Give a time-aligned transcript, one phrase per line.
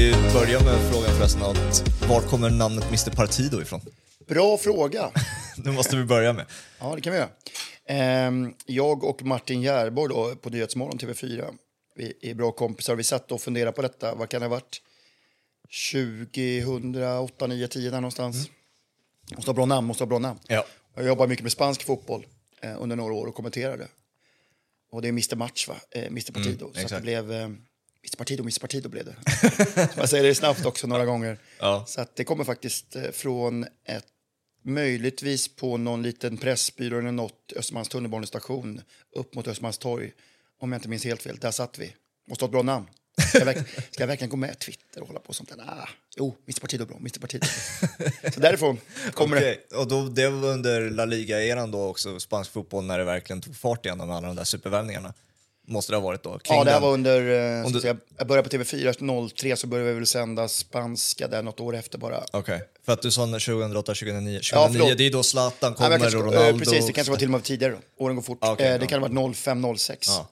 [0.00, 3.80] vi börja med frågan förresten att var kommer namnet Mr Partido ifrån?
[4.28, 5.10] Bra fråga.
[5.64, 6.46] det måste vi börja med.
[6.78, 7.28] Ja, det kan vi göra.
[7.86, 11.54] Ehm, jag och Martin Järborg då, på Nyhetsmorgon TV4,
[11.96, 12.94] vi är bra kompisar.
[12.94, 14.14] Vi satt och funderade på detta.
[14.14, 14.82] Vad kan det ha varit?
[15.92, 18.36] 2008, 9, 10 där någonstans.
[18.36, 18.50] Mm.
[19.36, 20.38] Måste ha bra namn, måste ha bra namn.
[20.46, 20.66] Ja.
[20.94, 22.26] Jag jobbade mycket med spansk fotboll
[22.60, 23.88] eh, under några år och kommenterade.
[24.92, 25.76] Och det är Mr Match, va?
[25.90, 26.72] Eh, Mr Partido.
[26.74, 27.56] Mm, så det blev...
[28.04, 29.16] Mr Partido, Mr Partido blev det.
[29.96, 31.38] Man säger det snabbt också några gånger.
[31.58, 31.84] Ja.
[31.86, 34.06] Så att det kommer faktiskt eh, från ett
[34.64, 38.82] möjligtvis på någon liten pressbyrå eller något Östermalms tunnelbanestation
[39.16, 40.12] upp mot Östermalmstorg.
[40.60, 41.36] Om jag inte minns helt fel.
[41.36, 41.94] Där satt vi.
[42.28, 42.86] Måste ha ett bra namn.
[43.28, 45.56] Ska jag, verkligen, ska jag verkligen gå med Twitter och hålla på sånt där?
[45.56, 45.88] Nah.
[46.16, 47.46] Jo, Mr Partido bra, Mr Partido.
[48.34, 48.78] Så därifrån
[49.14, 49.76] kommer Okej, det.
[49.76, 53.56] Och då, det var under La Liga-eran då också, spansk fotboll, när det verkligen tog
[53.56, 55.14] fart igen med alla de där supervärvningarna.
[55.70, 56.40] Måste det ha varit då?
[56.48, 57.58] Ja, det här var under...
[57.60, 61.42] eh, att säga, Jag började på TV4 03 så började vi väl sända spanska där
[61.42, 62.24] något år efter bara.
[62.32, 64.40] Okej, för att du sa 2008, 2009.
[64.40, 66.48] 2009, Ja, det är då Zlatan Nej, kommer jag kanske- och Ronaldo.
[66.50, 67.72] eh, Precis, det kanske var till och med tidigare.
[67.72, 68.04] Då.
[68.04, 68.38] Åren går fort.
[68.40, 68.88] Okej, Eh, det ja.
[68.88, 70.08] kan ha varit 05, 06.
[70.08, 70.28] Ja.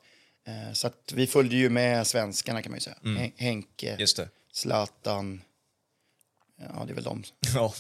[0.47, 2.97] Eh, Så att vi följde ju med svenskarna kan man ju säga.
[3.05, 4.29] Hen- Henke, Just det.
[4.53, 5.41] Zlatan.
[6.61, 7.23] Ja, det är väl de.
[7.55, 7.73] Ja,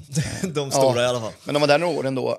[0.54, 1.32] de stora i alla fall.
[1.44, 2.38] Men de var där några åren då.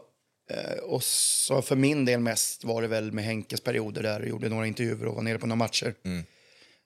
[0.50, 4.20] Eh, Och så för min del mest var det väl med Henkes perioder där.
[4.20, 5.94] Jag gjorde några intervjuer och var nere på några matcher.
[6.06, 6.24] Mm.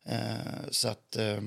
[0.06, 1.38] Eh, Så att, eh,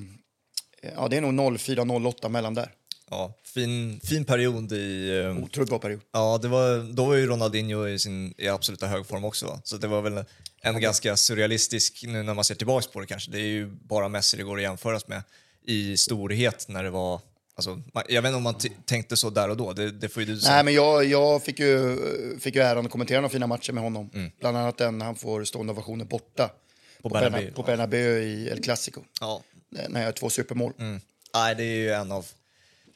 [0.97, 2.73] ja det är nog 04-08 mellan där.
[3.11, 5.13] Ja, fin, fin period i...
[5.43, 6.01] Otroligt bra period.
[6.13, 9.47] Ja, det var, då var ju Ronaldinho i sin i absoluta högform också.
[9.47, 9.61] Va?
[9.65, 10.25] Så det var väl
[10.63, 14.09] en ganska surrealistisk, nu när man ser tillbaka på det kanske, det är ju bara
[14.09, 15.23] Messi det går att jämföras med
[15.67, 17.21] i storhet när det var...
[17.59, 18.55] Alltså, jag vet inte om man
[18.85, 20.55] tänkte så där och då, det, det får du säga.
[20.55, 21.99] Nej, men jag, jag fick, ju,
[22.41, 24.11] fick ju äran att kommentera några fina matcher med honom.
[24.15, 24.31] Mm.
[24.41, 26.51] Bland annat den han får stående ovationer borta.
[27.03, 27.11] På,
[27.55, 29.01] på Bernabéu i El Clasico.
[29.21, 29.43] Ja.
[29.89, 30.73] När jag två supermål.
[30.79, 31.01] Mm.
[31.35, 32.27] Nej, det är ju en av...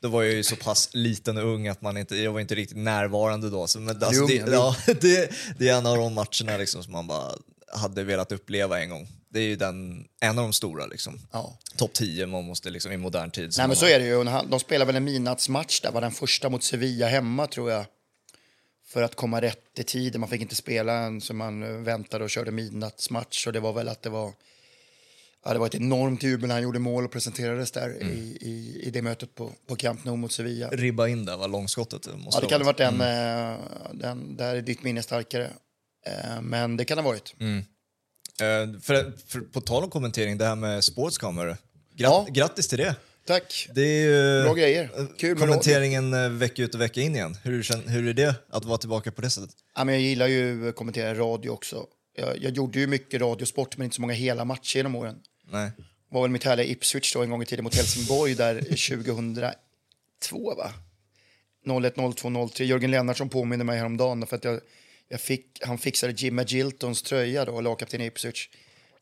[0.02, 2.54] Då var jag ju så pass liten och ung att man inte, jag var inte
[2.54, 3.66] riktigt närvarande då.
[3.66, 7.06] Så, men, alltså, det, ja, det, det är en av de matcherna liksom, som man
[7.06, 7.32] bara
[7.72, 9.08] hade velat uppleva en gång.
[9.32, 10.86] Det är ju den, en av de stora.
[10.86, 11.18] Liksom.
[11.32, 11.58] Ja.
[11.76, 13.54] Topp 10 man måste liksom, i modern tid.
[13.58, 13.92] Nej, men så har.
[13.92, 14.24] är det ju.
[14.50, 17.84] De spelade väl en midnattsmatch där, var den första mot Sevilla hemma tror jag.
[18.86, 20.20] För att komma rätt i tiden.
[20.20, 23.46] Man fick inte spela en, så man eh, väntade och körde midnattsmatch.
[23.46, 24.32] Och det var väl att det var...
[25.44, 28.08] Ja, det var ett enormt jubel när han gjorde mål och presenterades där Mm.
[28.12, 30.68] i, i, i det mötet på, på Camp Nou mot Sevilla.
[30.68, 32.02] Ribba in där, var långskottet.
[32.02, 33.52] det Måste Ja, det kan ha varit den, Mm.
[33.52, 34.36] eh, den.
[34.36, 35.50] Där är ditt minne starkare.
[36.06, 37.34] Eh, Men det kan ha varit.
[37.40, 37.64] Mm.
[38.40, 41.46] Eh, för, för, på tal om kommentering, det här med Sportscamera.
[41.46, 41.58] Gratt,
[41.96, 42.26] Ja.
[42.30, 42.94] Grattis till det.
[43.26, 43.68] Tack.
[43.74, 44.90] Det är ju Bra grejer.
[45.18, 47.36] Kul med kommenteringen eh, vecka ut och vecka in igen.
[47.44, 49.50] Hur, hur är det att vara tillbaka på det sättet?
[49.76, 51.86] Ja, men jag gillar ju att kommentera radio också.
[52.16, 55.16] Jag, jag gjorde ju mycket radiosport, men inte så många hela matcher genom åren.
[55.52, 55.70] Nej.
[56.10, 60.72] var väl mitt härliga Ipswich då en gång i tiden mot Helsingborg där 2002 va?
[61.84, 62.64] 01, 02, 03.
[62.64, 64.60] Jörgen Lennartsson påminner mig häromdagen för att jag
[65.18, 68.48] fick, han fixade Jimmy Giltons tröja då, lagkapten i Ipswich.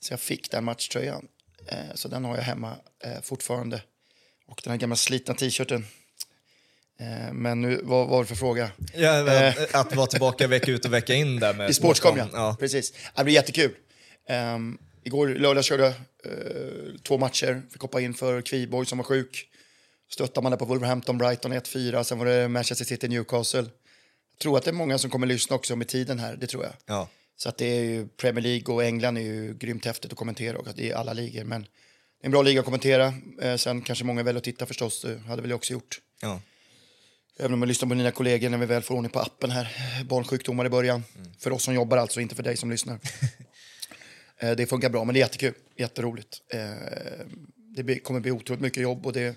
[0.01, 1.29] Så jag fick den matchtröjan.
[1.67, 3.83] Eh, så den har jag hemma eh, fortfarande.
[4.47, 5.87] Och den här gamla slitna t-shirten.
[7.01, 8.71] Eh, men nu, vad var det för fråga?
[8.95, 11.71] Ja, men, att vara tillbaka vecka ut och vecka in där med Eh.
[11.71, 12.29] I Sportscom, ja.
[12.33, 12.57] ja.
[12.61, 12.93] Precis.
[13.17, 13.75] Det blir jättekul.
[14.55, 17.63] Um, igår lördag körde jag eh, två matcher.
[17.71, 19.49] Fick hoppa in för Kviborg som var sjuk.
[20.11, 22.03] Stöttade man där på Wolverhampton, Brighton 1-4.
[22.03, 23.65] Sen var det Manchester City, Newcastle.
[24.43, 26.73] Tror att det är många som kommer lyssna också med tiden här, det tror jag.
[26.87, 27.09] Ja.
[27.37, 30.59] Så att det är ju Premier League och England är ju grymt häftigt att kommentera
[30.59, 31.45] och att det är alla ligor.
[31.45, 33.15] Men det är en bra liga att kommentera.
[33.43, 36.01] Eh, sen kanske många väljer att titta förstås, det hade väl jag också gjort.
[36.23, 36.41] Ja.
[37.39, 39.69] Även om jag lyssnar på dina kollegor när vi väl får ordning på appen här.
[40.05, 41.05] Barnsjukdomar i början.
[41.39, 42.99] För oss som jobbar alltså, inte för dig som lyssnar.
[44.41, 45.55] Eh, det funkar bra, men det är jättekul.
[45.77, 46.43] Jätteroligt.
[46.49, 46.61] Eh,
[47.77, 49.37] det kommer bli otroligt mycket jobb och det...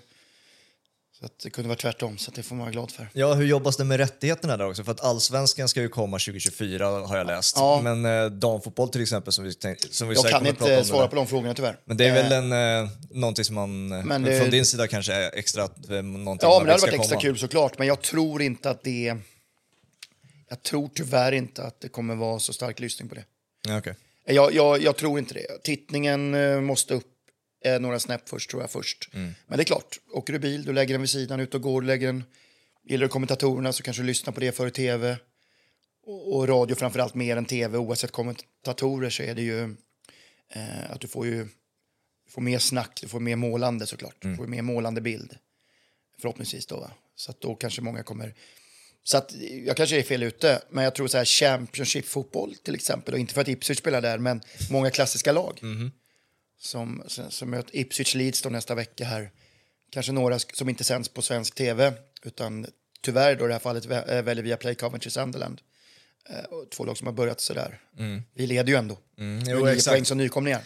[1.22, 3.08] Så att det kunde vara tvärtom, så att det får man vara glad för.
[3.12, 4.84] ja, hur jobbas det med rättigheterna där också?
[4.84, 7.56] För att allsvenskan ska ju komma 2024 har jag läst.
[7.56, 7.80] Ja.
[7.82, 11.08] Men eh, damfotboll till exempel som vi, tänk, som vi Jag kan inte om svara
[11.08, 11.76] på de frågorna tyvärr.
[11.84, 14.66] Men det är väl Eh, en, eh, någonting som man, eh, Men det- från din
[14.66, 15.68] sida kanske är extra, eh,
[16.02, 17.20] någonting Ja, men det hade varit ska extra komma.
[17.20, 17.78] kul såklart.
[17.78, 19.16] Men jag tror inte att det...
[20.48, 23.24] Jag tror tyvärr inte att det kommer vara så stark lyssning på det.
[23.68, 23.94] Ja, okej.
[24.24, 25.46] Jag, jag, jag tror inte det.
[25.62, 27.06] Tittningen eh, måste upp
[27.64, 28.70] eh, några snäpp först, tror jag.
[28.70, 29.10] först.
[29.12, 29.32] Mm.
[29.46, 31.80] Men det är klart, åker du bil, du lägger den vid sidan, ut och går,
[31.80, 32.24] du lägger den...
[32.84, 35.16] Gillar du kommentatorerna så kanske du lyssnar på det före tv.
[36.06, 37.78] Och, och radio framförallt mer än tv.
[37.78, 39.62] Oavsett kommentatorer så är det ju
[40.48, 41.48] eh, att du får ju
[42.26, 44.16] du får mer snack, du får mer målande såklart.
[44.20, 45.36] Du får mer målande bild.
[46.20, 46.80] Förhoppningsvis då.
[46.80, 46.90] Va?
[47.14, 48.34] Så att då kanske många kommer...
[49.04, 49.34] Så att
[49.66, 53.34] jag kanske är fel ute, men jag tror så här Championship-fotboll till exempel, och inte
[53.34, 55.58] för att Ipswich spelar där, men många klassiska lag.
[55.58, 55.92] Som,
[56.62, 59.30] som, som möter Ipswich Leeds nästa vecka här.
[59.90, 61.92] kanske några som inte sänds på svensk tv,
[62.22, 62.66] utan
[63.00, 65.60] tyvärr då i det här fallet eh, väljer via Play Coventry Sunderland.
[66.28, 66.36] Eh,
[66.70, 67.80] Två lag som har börjat sådär.
[68.34, 68.98] Vi leder ju ändå.
[69.18, 69.94] Mm, jo, nio exakt.
[69.94, 70.60] poäng som nykomlingar.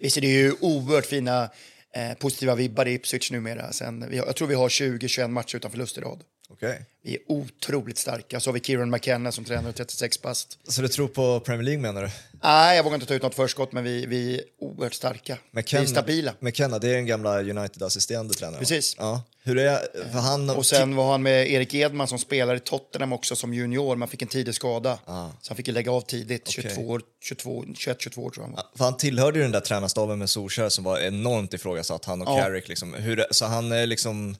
[0.00, 1.50] Visst är det ju oerhört fina
[1.94, 3.72] eh, positiva vibbar i Ipswich numera.
[3.72, 6.24] Sen, jag tror vi har 20-21 matcher utan förlust i rad.
[6.50, 6.84] Okej.
[7.02, 8.40] Vi är otroligt starka.
[8.40, 10.58] Så har vi Kieran McKenna som tränar 36 bast.
[10.68, 12.10] Så du tror på Premier League menar du?
[12.42, 15.38] Nej, jag vågar inte ta ut något förskott, men vi, vi är oerhört starka.
[15.50, 16.34] McKenna, Vi är stabila.
[16.40, 18.58] McKenna, det är en gamla United-assisterande tränare.
[18.58, 18.94] Precis.
[18.98, 19.22] Ja.
[19.42, 19.78] Hur är
[20.12, 23.54] för han Och sen var han med Erik Edman som spelar i Tottenham också som
[23.54, 23.96] junior.
[23.96, 24.98] Man fick en tidig skada.
[25.04, 25.28] Ah.
[25.40, 26.42] Så han fick lägga av tidigt.
[26.58, 26.70] Okej.
[26.74, 28.64] 22 år, 22, 21-22 år tror jag han var.
[28.76, 32.28] För han tillhörde ju den där tränarstaben med Solskjaer som var enormt ifrågasatt, han och
[32.28, 32.42] Ja.
[32.42, 32.68] Carrick.
[32.68, 32.94] Liksom.
[32.94, 34.36] Hur, så han är liksom,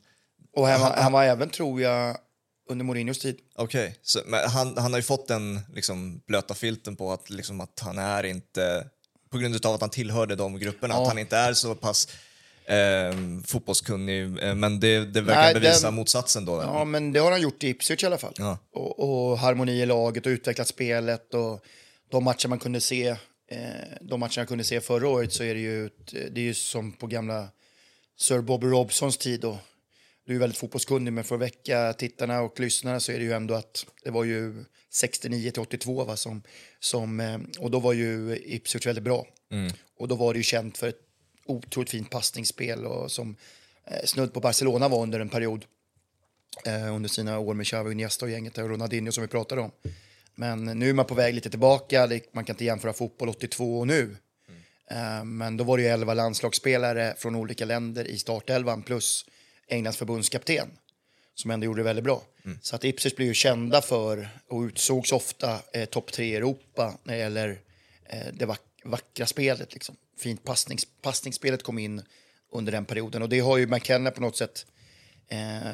[0.57, 2.17] Och han, var- han var även, tror jag,
[2.71, 3.39] under Mourinhos tid.
[3.57, 3.97] okej.
[4.27, 7.99] Men han, han har ju fått den liksom, blöta filten på att, liksom, att han
[7.99, 8.87] är inte,
[9.31, 11.03] på grund av att han tillhörde de grupperna, Ja.
[11.03, 12.09] att han inte är så pass
[12.65, 13.15] eh,
[13.47, 14.43] fotbollskunnig.
[14.43, 16.63] Eh, Men det, det verkar Nej, bevisa den- motsatsen då.
[16.63, 18.35] Ja, men det har han gjort i Ipswich i alla fall.
[18.39, 18.59] Ja.
[18.73, 18.99] Och,
[19.31, 21.65] och harmoni i laget och utvecklat spelet och
[22.11, 23.09] de matcher man kunde se,
[23.51, 23.59] eh,
[24.01, 26.93] de matcher jag kunde se förra året så är det ju, det är ju som
[26.93, 27.49] på gamla
[28.19, 29.59] Sir Bobby Robsons tid då.
[30.29, 33.33] Du är väldigt fotbollskunnig, men för att väcka tittarna och lyssnarna så är det ju
[33.33, 36.43] ändå att det var ju 69 till 82 va, som,
[36.81, 39.27] som, eh, och då var ju Ipswich väldigt bra.
[39.99, 41.01] Och då var det ju känt för ett
[41.47, 43.37] otroligt fint passningsspel och som
[43.85, 45.65] eh, snudd på Barcelona var under en period
[46.67, 49.71] eh, under sina år med Xavi, Iniesta och gänget och Ronaldinho som vi pratade om.
[50.35, 52.07] Men nu är man på väg lite tillbaka.
[52.07, 54.17] Det, man kan inte jämföra fotboll 82 och nu.
[54.91, 59.25] Eh, men då var det ju 11 landslagsspelare från olika länder i startelvan plus
[59.69, 60.69] Englands förbundskapten
[61.35, 62.23] som ändå gjorde det väldigt bra.
[62.63, 66.99] Så att Ipswich blir ju kända för och utsågs ofta eh, topp tre i Europa
[67.03, 67.61] när det gäller
[68.05, 69.75] eh, det vack vackra spelet.
[69.75, 69.97] Liksom.
[70.19, 72.03] Fint passnings passningsspelet kom in
[72.51, 74.67] under den perioden och det har ju McKenna på något sätt
[75.29, 75.73] eh,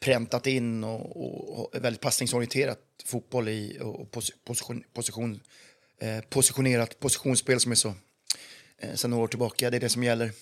[0.00, 5.40] präntat in och, och, väldigt passningsorienterat fotboll i och pos, position, position,
[5.98, 7.94] eh, positionerat positionsspel som är så
[8.78, 9.70] eh, sedan några år tillbaka.
[9.70, 10.32] Det är det som gäller.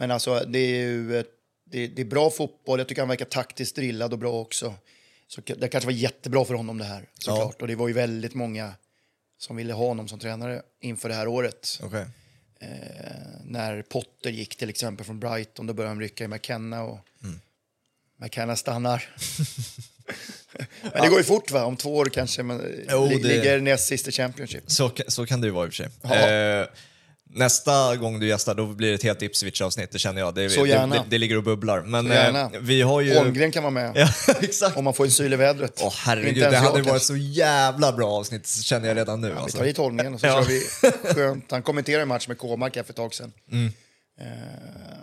[0.00, 1.24] Men alltså det är ju
[1.64, 2.78] det, det är bra fotboll.
[2.80, 4.74] Jag tycker han verkar taktiskt drillad och bra också.
[5.28, 7.62] Så det kanske var jättebra för honom det här såklart.
[7.62, 8.72] Och det var ju väldigt många
[9.38, 11.80] som ville ha honom som tränare inför det här året.
[11.82, 12.06] Okej.
[12.60, 12.68] Eh,
[13.44, 16.98] när Potter gick till exempel från Brighton, då började han rycka i McKenna och
[18.16, 19.14] McKenna stannar.
[20.82, 21.64] Men det går ju fort va?
[21.64, 24.64] Om två år kanske man Jo, det- ligger näst sist i Championship.
[24.66, 25.88] Så, så kan det ju vara i och för sig.
[26.02, 26.28] Ja.
[26.28, 26.66] Eh,
[27.34, 30.34] nästa gång du gästar då blir det ett helt Ipswich-avsnitt, det känner jag.
[30.34, 30.94] Det, Så gärna.
[30.94, 31.80] Det, det, det ligger och bubblar.
[31.82, 32.40] Men Så gärna.
[32.40, 33.14] eh, vi har ju...
[33.18, 34.08] Holmgren kan vara med Ja,
[34.40, 34.76] exakt.
[34.76, 35.80] om man får en syl i vädret.
[35.82, 37.06] Åh herregud, det hade varit kanske.
[37.06, 39.28] så jävla bra avsnitt känner jag redan nu.
[39.30, 39.58] Vi Alltså.
[39.58, 40.44] tar hit Holmgren och så Ja.
[40.44, 40.60] kör vi
[41.14, 41.50] skönt.
[41.50, 43.32] Han kommenterade en match med Kåmark för ett tag sedan.
[43.52, 43.72] Mm.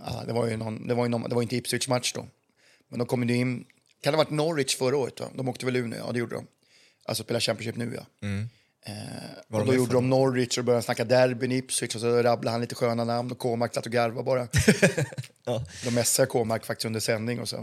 [0.06, 2.25] Ja, det, var ju någon, det, var ju någon, det var inte Ipswich-match då.
[2.89, 3.65] Men de kom ju in,
[4.03, 5.19] kan det ha varit Norwich förra året?
[5.19, 5.25] Va?
[5.35, 5.95] De åkte väl ur nu?
[6.06, 6.47] Ja, det gjorde de.
[7.06, 8.27] Alltså spela Championship nu ja.
[8.27, 8.50] Mm.
[8.88, 12.62] Eh, och då gjorde de Norwich och började snacka derbyn Ipswich och så rabblade han
[12.62, 14.48] lite sköna namn och Kåmark satt och garvade bara.
[15.50, 15.66] Ja.
[15.84, 17.56] De messade Kåmark faktiskt under sändning och så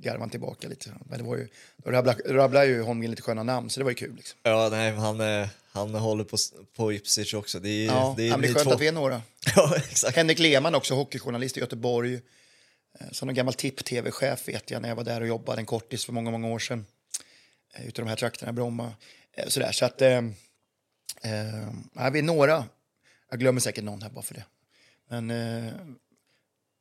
[0.00, 0.90] garvade han tillbaka lite.
[1.10, 3.90] Men det var ju, då rabblade, rabblade ju Holmgren lite sköna namn så det var
[3.90, 4.14] ju kul.
[4.16, 4.38] Liksom.
[4.42, 6.36] Ja, nej, han, eh, han håller på,
[6.76, 7.60] på Ipswich också.
[7.60, 8.74] Det är, Ja, det är det är skönt två.
[8.74, 9.22] att vi är några.
[9.56, 10.16] Ja, exakt.
[10.16, 12.14] Henrik Lehmann också, hockeyjournalist i Göteborg.
[12.14, 16.04] Eh, Som en gammal tipp-tv-chef vet jag när jag var där och jobbade en kortis
[16.04, 16.86] för många, många år sedan.
[17.74, 18.92] Eh, Ute i de här trakterna, Bromma.
[19.48, 20.02] Sådär, så att...
[21.26, 22.64] Eh, eh, ja, vi är några.
[23.30, 24.44] Jag glömmer säkert någon här bara för det.
[25.10, 25.72] Men, eh,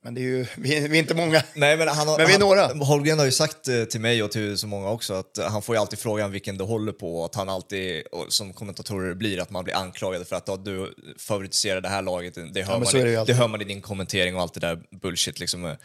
[0.03, 1.43] men det är ju, vi, är, vi är inte många.
[1.55, 2.85] Nej, men han, har- Men vi är han, några.
[2.85, 5.61] Holmgren har ju sagt eh, till mig och till så många också att eh, han
[5.61, 9.39] får ju alltid frågan vilken du håller på och att han alltid, som kommentatorer blir,
[9.41, 12.33] att man blir anklagad för att ja, du favoriserar det här laget.
[12.53, 14.83] Det hör, men man, det det hör man i din kommentering och allt det där
[15.01, 15.75] bullshit liksom.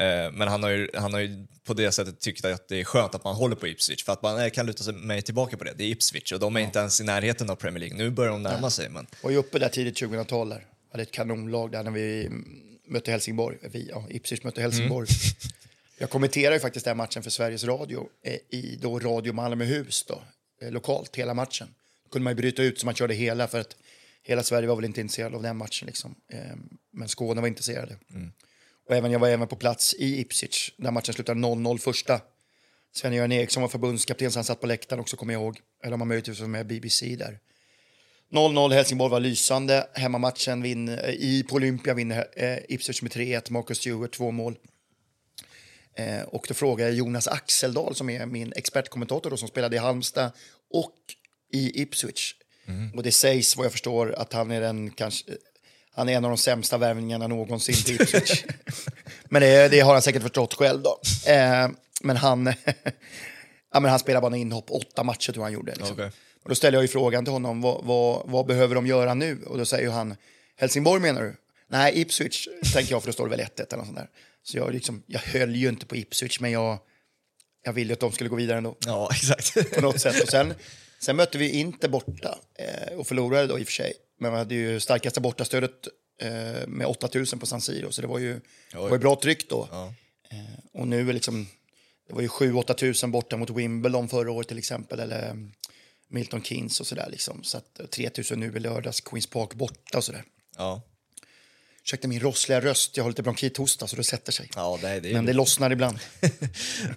[0.00, 2.84] Eh, Men han har, ju, han har ju på det sättet tyckt att det är
[2.84, 5.56] skönt att man håller på Ipswich för att man eh, kan luta sig mig tillbaka
[5.56, 5.72] på det.
[5.76, 7.96] Det är Ipswich och de är inte ens i närheten av Premier League.
[7.98, 10.48] Nu börjar de närma sig men var ju uppe där tidigt 2000-tal.
[10.48, 10.66] där.
[10.90, 12.30] hade ett kanonlag där när vi
[12.86, 13.58] mötte Helsingborg.
[13.62, 15.08] Vi, ja, Ipswich mötte Helsingborg.
[15.98, 20.22] Jag kommenterade ju faktiskt den matchen för Sveriges Radio eh, i då Radio Malmöhus då,
[20.62, 21.68] eh, lokalt, hela matchen.
[22.04, 23.76] Då kunde man ju bryta ut så man körde hela för att
[24.22, 26.14] hela Sverige var väl inte intresserad av den matchen liksom.
[26.32, 26.38] Eh,
[26.92, 27.96] men Skåne var intresserade.
[28.88, 32.20] Och även, jag var även på plats i Ipswich där matchen slutade 0-0 första.
[32.94, 35.60] Sven-Göran Eriksson var förbundskapten så han satt på läktaren också kommer jag ihåg.
[35.82, 37.38] Eller om han möjligtvis var med BBC där.
[38.30, 39.88] 0-0, Helsingborg var lysande.
[39.94, 44.58] Hemmamatchen vinner, i, på Olympia vinner eh, Ipswich med 3-1, Marcus Stewart två mål.
[45.94, 49.78] Eh, och då frågar jag Jonas Axeldal som är min expertkommentator då, som spelade i
[49.78, 50.32] Halmstad
[50.70, 50.94] och
[51.52, 52.34] i Ipswich.
[52.94, 55.32] Och det sägs vad jag förstår att han är den kanske
[55.96, 58.44] han är en av de sämsta värvningarna någonsin till Ipswich.
[59.28, 61.00] men det, det, har han säkert förstått själv då.
[61.26, 61.68] Eh,
[62.00, 62.46] men han,
[63.72, 65.74] ja, men han spelar bara en inhopp, åtta matcher tror han gjorde.
[65.74, 65.92] Liksom.
[65.92, 66.10] Okay.
[66.42, 69.42] Och då ställer jag ju frågan till honom, vad, vad, vad, behöver de göra nu?
[69.46, 70.16] Och då säger han,
[70.56, 71.36] Helsingborg menar du?
[71.68, 74.08] Nej, Ipswich tänker jag, för då står det väl 1-1 eller något sånt där.
[74.42, 76.78] Så jag, liksom, jag höll ju inte på Ipswich, men jag,
[77.64, 78.76] jag ville att de skulle gå vidare ändå.
[78.86, 79.74] Ja, exakt.
[79.74, 80.22] På något sätt.
[80.22, 80.54] Och sen,
[80.98, 83.92] sen mötte vi inte borta eh, och förlorade då i och för sig.
[84.18, 85.88] Men vi hade ju starkaste bortastödet
[86.22, 88.40] eh, med 8000 på San Siro, så det var ju,
[88.72, 89.68] det var ju bra tryck då.
[89.70, 89.94] Ja.
[90.30, 91.46] Eh, och nu är liksom,
[92.08, 95.52] det var ju 7-8 tusen borta mot Wimbledon förra året till exempel, eller mm,
[96.08, 97.08] Milton Keynes och sådär.
[97.10, 97.44] Liksom.
[97.44, 100.24] Så att 3000 nu i lördags, Queens Park borta och sådär.
[100.56, 100.82] Ja.
[101.82, 104.50] Ursäkta min rossliga röst, jag har lite bronkithosta så det sätter sig.
[104.54, 105.98] Ja, det, det är Men det lossnar ibland.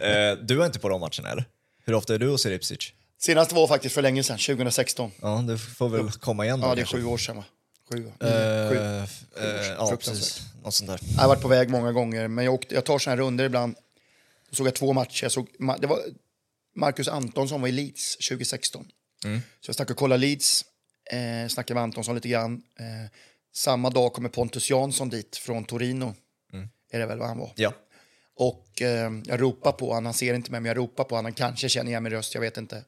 [0.02, 1.46] Eh, du var inte på de matcherna, eller?
[1.86, 2.94] Hur ofta är du hos Ipswich?
[3.22, 5.12] Senast var faktiskt för länge sedan, 2016.
[5.22, 6.68] Ja, det får väl komma igen då.
[6.68, 6.98] Ja, det är kanske.
[6.98, 7.44] sju år sedan va?
[7.92, 8.76] Sju, Eh, sju.
[8.78, 10.00] eh, ja, Fruktansvärt.
[10.00, 10.42] precis.
[10.64, 11.00] Något sånt där.
[11.16, 13.46] Jag har varit på väg många gånger, men jag, åkte, jag tar såna här runder
[13.46, 13.76] ibland.
[14.50, 15.24] Då såg jag två matcher.
[15.24, 15.48] Jag såg,
[15.80, 16.00] det var
[16.76, 18.88] Marcus Antonsson var i Leeds 2016.
[19.62, 20.66] Så jag stack och kollade Leeds,
[21.12, 22.64] eh, snackade med Antonsson lite grann.
[22.80, 23.12] Eh,
[23.54, 26.16] samma dag kommer Pontus Jansson dit från Torino.
[26.92, 27.52] Är det väl vad han var?
[27.56, 27.74] Ja.
[28.36, 31.26] Och eh, jag ropar på honom, han ser inte mig men jag ropar på honom,
[31.26, 32.84] han kanske känner igen min röst, jag vet inte.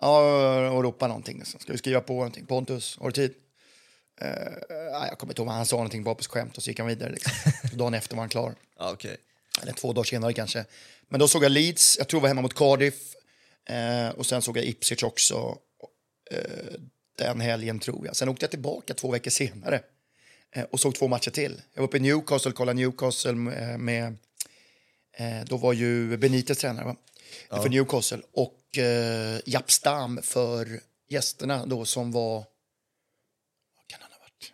[0.00, 1.38] Ja, och ropar någonting.
[1.38, 1.60] liksom.
[1.60, 2.46] Ska vi skriva på någonting?
[2.46, 3.34] Pontus, har du tid?
[4.20, 6.78] Nej, jag kommer inte ihåg vad han sa, någonting bara på skämt och så gick
[6.78, 7.12] han vidare.
[7.12, 7.32] Liksom.
[7.78, 8.54] Dagen efter var han klar.
[8.78, 9.16] ja okej.
[9.62, 10.64] Eller två dagar senare kanske.
[11.08, 13.14] Men då såg jag Leeds, jag tror det var hemma mot Cardiff.
[13.68, 15.58] Eh, och sen såg jag Ipswich också
[16.30, 16.80] eh,
[17.18, 18.16] den helgen tror jag.
[18.16, 19.80] Sen åkte jag tillbaka två veckor senare
[20.70, 21.62] och såg två matcher till.
[21.74, 24.16] Jag var uppe i Newcastle kollade Newcastle med, med
[25.46, 26.96] då var ju Benitez tränare va?
[27.62, 32.34] för Newcastle och eh, Japp Stam för gästerna då som var,
[33.76, 34.52] vad kan han ha varit?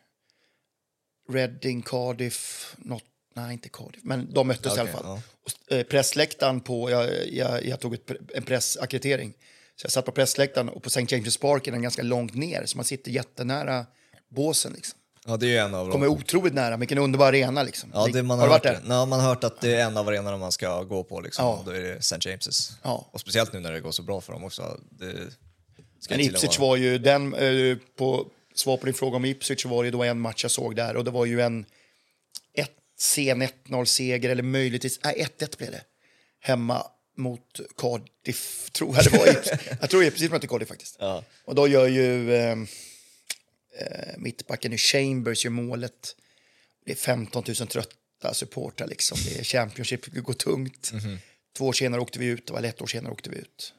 [1.28, 5.02] Reading, Cardiff, något, nej inte Cardiff, men de möttes i alla fall.
[5.04, 5.22] ja.
[5.42, 9.34] Och, eh, pressläktaren på, jag, jag, jag tog ett, en pressackreditering.
[9.76, 11.00] Så jag satt på pressläktaren och på St.
[11.00, 13.86] James' Park är den ganska långt ner så man sitter jättenära
[14.28, 14.98] båsen liksom.
[15.26, 16.16] Ja, det är ju en av Kommer dem.
[16.16, 17.90] otroligt nära, vilken underbar arena liksom.
[17.94, 18.94] Ja, det man har har, du varit hört, där?
[18.94, 21.20] ja, man har hört att det är en av arenorna man ska gå på.
[21.20, 21.44] Liksom.
[21.44, 21.62] Ja.
[21.66, 22.16] Då är det St.
[22.16, 22.72] James's.
[22.82, 23.08] Ja.
[23.12, 24.80] Och speciellt nu när det går så bra för dem också.
[24.90, 25.06] Det
[26.10, 29.82] Men att Ipswich var ju den, eh, på svar på din fråga om Ipswich var
[29.82, 31.64] det ju då en match jag såg där och det var ju en
[32.54, 35.82] ett, sen 1-0-seger eller möjligtvis, nej 1-1 blev det.
[36.40, 36.86] Hemma
[37.16, 39.26] mot Cardiff, tror jag det var.
[39.80, 40.96] Jag tror Ipswich mötte Cardiff faktiskt.
[41.00, 41.24] Ja.
[41.44, 42.56] Och då gör ju eh,
[43.78, 46.16] eh, mittbacken i Chambers gör målet.
[46.84, 49.18] Det är 15 000 trötta supportrar liksom.
[49.24, 50.92] Det är Championship, det går tungt.
[51.56, 53.74] Två år senare åkte vi ut, det var ett år senare åkte vi ut.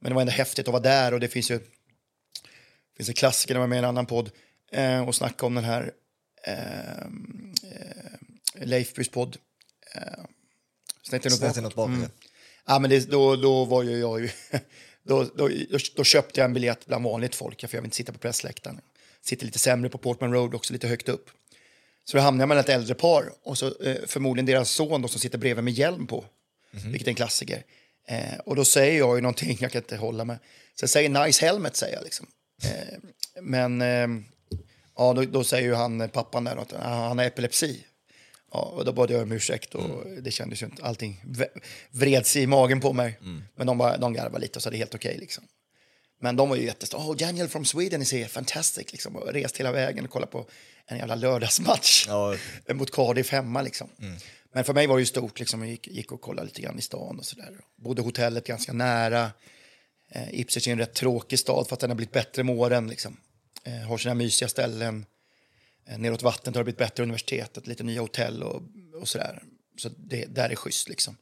[0.00, 3.14] Men det var ändå häftigt att vara där och det finns ju det finns en
[3.14, 4.30] klassiker när man är med i en annan podd
[4.72, 5.92] eh, och snacka om den här
[6.46, 7.06] eh,
[7.72, 9.36] eh, Leifbys podd.
[9.94, 10.24] Eh,
[11.02, 11.24] Snett
[11.58, 12.06] inåt bakom.
[12.66, 14.28] Ja, men det, då, då var ju jag ju...
[15.06, 15.50] Då, då,
[15.96, 18.80] då köpte jag en biljett bland vanligt folk, för jag vill inte sitta på pressläktaren.
[19.24, 21.30] Sitter lite sämre på Portman Road också, lite högt upp.
[22.04, 25.08] Så då hamnade jag mellan ett äldre par och så eh, förmodligen deras son då,
[25.08, 26.24] som sitter bredvid med hjälm på,
[26.70, 27.62] vilket är en klassiker.
[28.08, 30.38] Eh, och då säger jag ju någonting, jag kan inte hålla mig.
[30.74, 32.26] Så jag säger nice helmet, säger jag liksom.
[32.64, 32.98] Eh,
[33.42, 34.08] men eh,
[34.96, 37.84] ja, då, då säger ju han, pappan där, att ah, han har epilepsi.
[38.52, 41.24] Ja, och då bad jag om ursäkt och det kändes ju inte, allting
[41.90, 43.18] vreds i magen på mig.
[43.56, 45.44] Men de, bara, de garvade lite och sa det är helt okej liksom.
[46.24, 47.02] Men de var ju jättestora.
[47.02, 48.92] Oh, Daniel from Sweden is here, fantastic.
[48.92, 49.16] Liksom.
[49.16, 50.46] Och rest hela vägen och kollade på
[50.86, 52.36] en jävla lördagsmatch Ja.
[52.74, 53.62] mot Cardiff hemma.
[53.62, 53.88] Liksom.
[54.52, 55.38] Men för mig var det ju stort.
[55.38, 55.60] Liksom.
[55.60, 57.50] Jag gick, gick och kollade lite grann i stan och sådär.
[57.76, 59.30] Bodde hotellet ganska nära.
[60.10, 62.88] Eh, Ipswich är en rätt tråkig stad för att den har blivit bättre med åren.
[62.88, 63.16] Liksom.
[63.64, 65.06] Eh, har sina mysiga ställen.
[65.88, 68.62] Eh, neråt vattnet har det blivit bättre universitetet, lite nya hotell och,
[69.00, 69.42] och sådär.
[69.78, 71.16] Så det där är schysst liksom.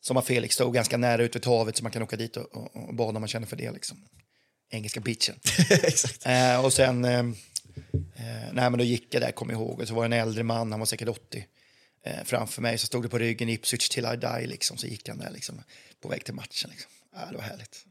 [0.00, 2.76] Som Felix stod ganska nära ut vid havet så man kan åka dit och, och,
[2.76, 3.98] och bada om man känner för det liksom.
[4.72, 5.34] Engelska beachen.
[5.70, 6.26] Exakt.
[6.26, 7.24] Eh, och sen, eh, eh,
[8.52, 10.70] nej men då gick jag där, kom ihåg, och så var det en äldre man,
[10.72, 11.46] han var säkert 80,
[12.04, 15.08] eh, framför mig, så stod det på ryggen Ipswich till I die, liksom, så gick
[15.08, 15.62] han där liksom,
[16.02, 16.70] på väg till matchen.
[16.70, 16.90] Liksom.
[17.14, 17.86] Ja, det var härligt.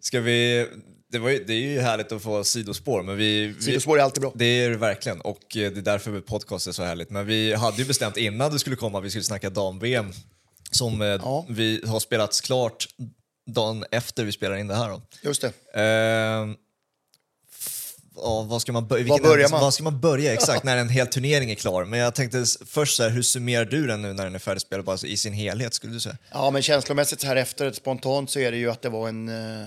[0.00, 0.68] Ska vi...
[1.10, 3.46] Det, var ju, det är ju härligt att få sidospår, men vi...
[3.46, 4.32] vi Sidospår är alltid bra.
[4.34, 7.10] Det är det verkligen och eh, det är därför podcast är så härligt.
[7.10, 10.12] Men vi hade ju bestämt innan du skulle komma att vi skulle snacka dam-VM
[10.70, 11.46] som eh, Ja.
[11.48, 12.88] vi har spelats klart
[13.46, 14.88] dagen efter vi spelar in det här.
[14.88, 15.02] Då.
[15.22, 15.52] Just det.
[15.74, 16.54] Eh,
[18.16, 19.60] ja, vad ska man, bör- vilken börjar man?
[19.60, 21.84] Vad ska man börja exakt när en hel turnering är klar?
[21.84, 24.84] Men jag tänkte först så här, hur summerar du den nu när den är färdigspelad
[24.84, 26.16] bara så i sin helhet skulle du säga?
[26.30, 29.28] Ja, men känslomässigt så här efter, spontant så är det ju att det var en,
[29.28, 29.66] eh,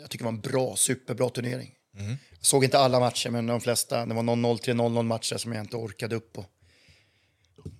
[0.00, 1.70] jag tycker det var en bra, superbra turnering.
[2.30, 4.06] Jag såg inte alla matcher, men de flesta.
[4.06, 6.38] Det var någon 0-3, 0-0 matcher som jag inte orkade upp.
[6.38, 6.44] Och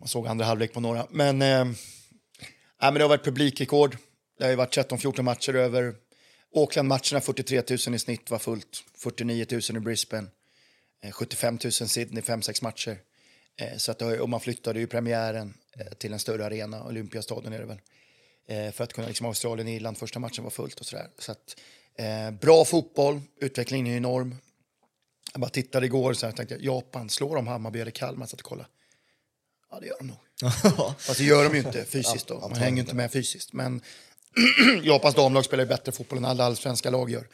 [0.00, 1.06] jag såg andra halvlek på några.
[1.10, 1.74] Men, eh, nej,
[2.80, 3.96] men det har varit publikrekord.
[4.42, 5.94] Det har ju varit 13-14 matcher över.
[6.54, 8.84] Auckland-matcherna 43 000 i snitt var fullt.
[8.94, 10.28] 49 000 i Brisbane.
[11.02, 12.98] Eh, 75 000 Sydney, 5-6 matcher.
[13.60, 17.52] Eh, så att har, och man flyttade ju premiären eh, till en större arena, Olympiastadion
[17.52, 17.80] är det väl.
[18.48, 21.08] Eh, för att kunna liksom Australien-Irland, första matchen var fullt och sådär.
[21.18, 21.56] Så att,
[21.98, 24.36] eh, bra fotboll, utvecklingen är enorm.
[25.32, 28.26] Jag bara tittade igår så här, tänkte Japan, slår de Hammarby eller Kalmar?
[28.26, 28.66] Så att kolla.
[29.70, 30.18] Ja, det gör de nog.
[30.98, 32.38] Fast det gör de ju inte fysiskt då.
[32.40, 33.52] Man hänger inte med fysiskt.
[33.52, 33.80] Men
[34.82, 37.26] Japans damlag spelar ju bättre fotboll än alla allsvenska lag gör.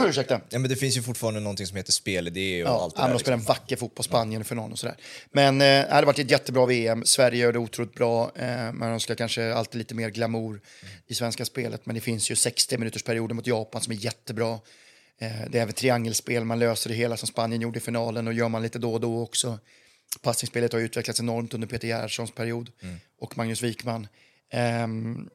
[0.08, 0.40] Ursäkta.
[0.48, 3.06] Ja, men det finns ju fortfarande någonting som heter spelidé och Ja, allt det ja,
[3.06, 3.12] där.
[3.14, 3.52] de spelar Liksom.
[3.52, 4.96] en vacker fotboll, Spanien och final och sådär.
[5.32, 7.04] Men eh, det hade varit ett jättebra VM.
[7.04, 8.32] Sverige gör det otroligt bra.
[8.36, 10.60] Eh, man önskar kanske alltid lite mer glamour
[11.06, 11.86] i svenska spelet.
[11.86, 14.52] Men det finns ju 60 minuters perioder mot Japan som är jättebra.
[15.20, 18.32] Eh, det är även triangelspel, man löser det hela som Spanien gjorde i finalen och
[18.34, 19.58] gör man lite då och då också.
[20.22, 22.70] Passningsspelet har utvecklats enormt under Peter Gerhardssons period
[23.20, 24.08] och Magnus Wikman.
[24.52, 25.28] Ehm,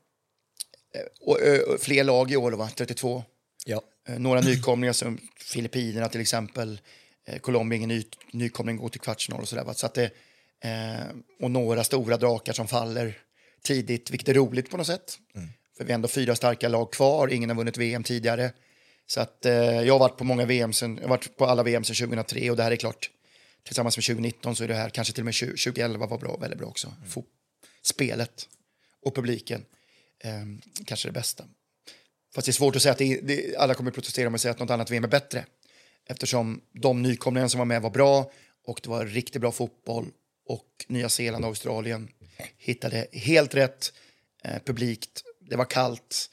[0.95, 2.69] eh, och, ö, fler lag i år, va?
[2.75, 3.23] 32.
[3.65, 3.81] Ja.
[4.07, 6.81] Eh, Några nykomlingar som Filippinerna till exempel.
[7.27, 9.63] Eh, Colombia ingen ny, nykomling går till kvartsfinal och sådär.
[9.63, 9.73] va.
[9.73, 10.11] Så att det,
[10.63, 11.05] eh,
[11.41, 13.17] och några stora drakar som faller
[13.63, 15.19] tidigt, vilket är roligt på något sätt.
[15.77, 18.51] För vi har ändå fyra starka lag kvar, ingen har vunnit VM tidigare.
[19.07, 21.63] Så att eh, jag har varit på många VM sen, jag har varit på alla
[21.63, 23.09] VM sedan 2003 och det här är klart,
[23.63, 26.37] tillsammans med 2019 så är det här, kanske till och med 20, 2011 var bra,
[26.37, 26.93] väldigt bra också.
[27.07, 27.23] Fo-
[27.83, 28.47] spelet
[29.05, 29.65] och publiken,
[30.23, 30.45] eh,
[30.85, 31.45] kanske det bästa.
[32.35, 34.51] Fast det är svårt att säga att det, det, alla kommer protestera med att säga
[34.51, 35.45] att något annat VM är bättre.
[36.09, 38.31] Eftersom de nykomlingarna som var med var bra
[38.65, 40.07] och det var riktigt bra fotboll
[40.45, 42.09] och Nya Zeeland och Australien
[42.57, 43.93] hittade helt rätt
[44.43, 45.23] eh, publikt.
[45.39, 46.29] Det var kallt.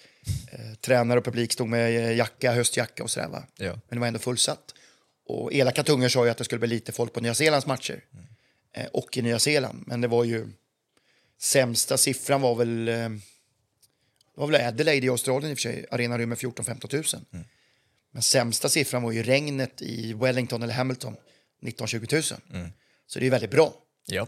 [0.52, 3.45] Eh, tränare och publik stod med eh, jacka, höstjacka och sådär va.
[3.57, 3.73] Ja.
[3.73, 4.75] Men det var ändå fullsatt.
[5.26, 8.04] Och elaka tungor sa ju att det skulle bli lite folk på Nya Zeelands matcher.
[8.72, 9.85] Eh, och i Nya Zeeland.
[9.87, 10.48] Men det var ju...
[11.40, 12.88] Sämsta siffran var väl...
[12.88, 13.09] Eh,
[14.38, 15.87] det var väl Adelaide i Australien i och för sig.
[15.90, 17.44] Arenan rymmer 14-15 000.
[18.12, 21.16] Men sämsta siffran var ju regnet i Wellington eller Hamilton.
[21.62, 22.70] 19-20 000.
[23.07, 23.74] Så det är väldigt bra.
[24.07, 24.27] Ja.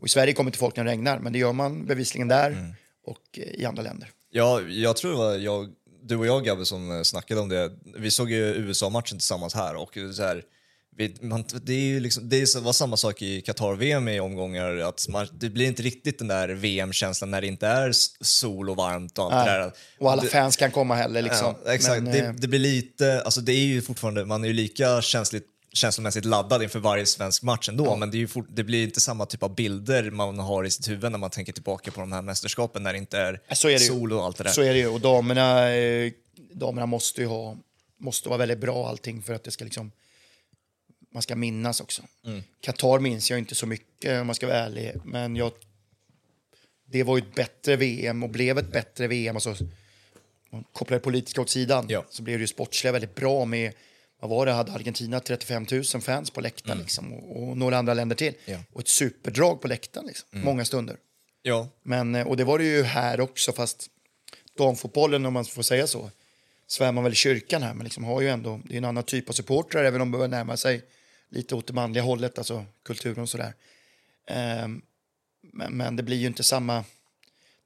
[0.00, 2.74] Och I Sverige kommer inte folk när det regnar, men det gör man bevisligen där
[3.04, 4.10] och eh, i andra länder.
[4.30, 7.72] Ja, jag tror det var jag, du och jag Gabbe som eh, snackade om det.
[7.96, 10.44] Vi såg ju USA-matchen tillsammans här och så här,
[11.20, 15.28] man, det är ju liksom, det var samma sak i Qatar-VM i omgångar, att man,
[15.32, 17.92] det blir inte riktigt den där VM-känslan när det inte är
[18.24, 19.72] sol och varmt och allt det där.
[19.98, 21.22] Och alla det, fans kan komma heller.
[21.22, 21.54] Liksom.
[21.64, 24.48] ja, exakt, Men, det, eh, det blir lite, alltså det är ju fortfarande, man är
[24.48, 28.84] ju lika känsligt känslomässigt laddad inför varje svensk match ändå, men det, fort, det blir
[28.84, 32.00] inte samma typ av bilder man har i sitt huvud när man tänker tillbaka på
[32.00, 34.50] de här mästerskapen när det inte är, är det sol och allt det där.
[34.50, 34.88] Så är det ju.
[34.88, 36.12] Och damerna, eh,
[36.52, 37.56] damerna måste ju ha,
[37.98, 39.92] måste vara väldigt bra allting för att det ska liksom,
[41.12, 42.02] man ska minnas också.
[42.26, 42.42] Mm.
[42.60, 45.52] Qatar minns jag inte så mycket om man ska vara ärlig, men jag,
[46.86, 49.36] det var ju ett bättre VM och blev ett bättre VM.
[49.36, 49.56] Alltså,
[50.50, 52.04] man kopplar det politiska åt sidan Ja.
[52.10, 53.72] så blev det ju sportsliga väldigt bra med
[54.20, 56.82] vad var det, hade Argentina 35 000 fans på läktaren Mm.
[56.82, 58.34] liksom, och, och några andra länder till.
[58.44, 58.58] Ja.
[58.72, 60.44] Och ett superdrag på läktaren, liksom, Mm.
[60.44, 60.96] många stunder.
[61.42, 63.86] Ja, Men, eh, och det var det ju här också, fast
[64.58, 66.10] damfotbollen, om man får säga så,
[66.66, 69.04] svär man väl i kyrkan här, men liksom har ju ändå, det är en annan
[69.04, 70.82] typ av supportrar, även om de börjar närma sig
[71.30, 73.54] lite åt det manliga hållet, alltså kulturen och sådär.
[74.26, 74.82] Ehm,
[75.52, 76.84] men, men det blir ju inte samma,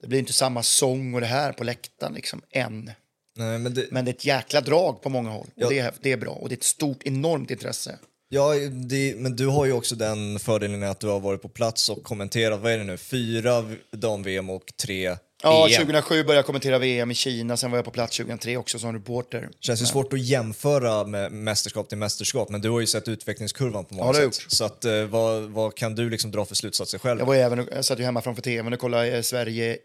[0.01, 2.91] det blir inte samma sång och det här på läktaren liksom, än.
[3.37, 5.69] nej, men det, Men det är ett jäkla drag på många håll, och Ja.
[5.69, 6.31] det, är, det är bra.
[6.33, 7.99] Och det är ett stort, enormt intresse.
[8.29, 8.55] Ja,
[8.89, 12.03] det, men du har ju också den fördelen att du har varit på plats och
[12.03, 15.75] kommenterat, vad är det nu, fyra dam-VM och tre Ja, EM.
[15.75, 18.93] 2007 började jag kommentera VM i Kina, sen var jag på plats 2003 också som
[18.93, 19.49] reporter.
[19.61, 23.85] känns ju svårt att jämföra med mästerskap till mästerskap, men du har ju sett utvecklingskurvan
[23.85, 24.45] på många Ja, sätt.
[24.53, 27.19] Så att, eh, vad, vad kan du liksom dra för slutsatser själv?
[27.19, 29.79] Jag, var även, jag satt ju hemma framför tvn och kollade eh, Sverige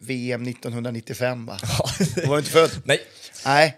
[0.00, 1.46] VM 1995.
[1.46, 1.58] Va?
[2.14, 2.70] Du var inte född?
[2.84, 3.00] Nej.
[3.44, 3.76] Nej.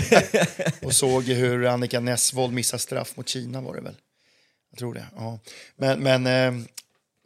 [0.82, 3.96] och såg ju hur Annika Nessvold missade straff mot Kina var det väl?
[4.70, 5.06] Jag tror det.
[5.16, 5.38] Ja.
[5.76, 6.64] Men, men eh,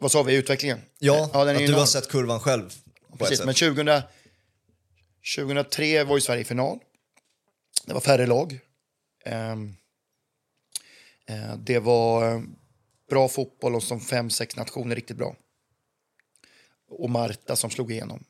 [0.03, 0.81] vad sa vi, utvecklingen?
[0.99, 2.75] Ja, är att du har sett kurvan själv.
[3.19, 3.77] Precis, men sätt.
[3.77, 4.03] 2000,
[5.37, 6.79] 2003 var ju Sverige i final.
[7.87, 8.61] Det var färre lag.
[9.25, 9.75] Ehm,
[11.27, 12.41] eh, det var eh,
[13.11, 15.37] bra fotboll och som fem, sex nationer riktigt bra.
[16.89, 18.25] Och Marta som slog igenom.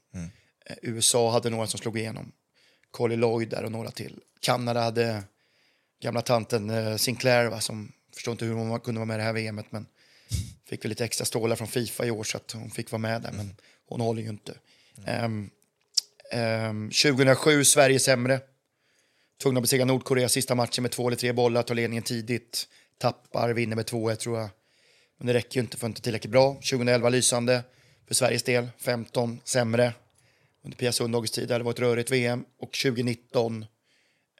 [0.66, 2.32] Eh, USA hade några som slog igenom.
[2.90, 4.20] Collie Lloyd där och några till.
[4.40, 5.22] Kanada hade
[6.02, 9.32] gamla tanten Sinclair va, som förstår inte hur hon kunde vara med i det här
[9.32, 9.86] VMet men
[10.72, 13.22] fick väl lite extra stålar från Fifa i år så att hon fick vara med
[13.22, 13.56] där men
[13.86, 14.54] hon håller ju inte.
[15.06, 15.50] Ehm,
[16.30, 18.40] ehm, 2007 Sverige sämre.
[19.42, 23.52] tvungna att besegra Nordkorea sista matchen med två eller tre bollar, tar ledningen tidigt, tappar,
[23.52, 24.48] vinner med 2-1 tror jag.
[25.18, 26.54] Men det räcker ju inte för inte tillräckligt bra.
[26.54, 27.62] 2011 lysande
[28.08, 29.92] för Sveriges del, 15 sämre.
[30.64, 33.64] Under Pia Sundhages tid det hade varit rörigt VM och 2019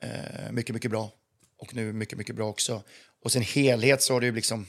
[0.02, 1.10] eh, mycket, mycket bra.
[1.58, 2.82] Och nu mycket, mycket bra också.
[3.22, 4.66] Och sen helhet så har det ju liksom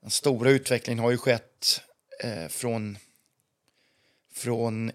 [0.00, 1.80] den stora utvecklingen har ju skett
[2.20, 2.98] eh, från,
[4.32, 4.92] från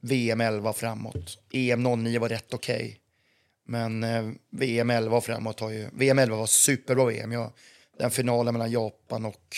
[0.00, 1.38] VM 11 framåt.
[1.52, 2.76] EM 09 var rätt okej.
[2.76, 2.96] Okay.
[3.64, 5.88] Men eh, VM 11 framåt har ju...
[5.92, 7.32] VM 11 var superbra VM.
[7.32, 7.52] Jag,
[7.98, 9.56] den finalen mellan Japan och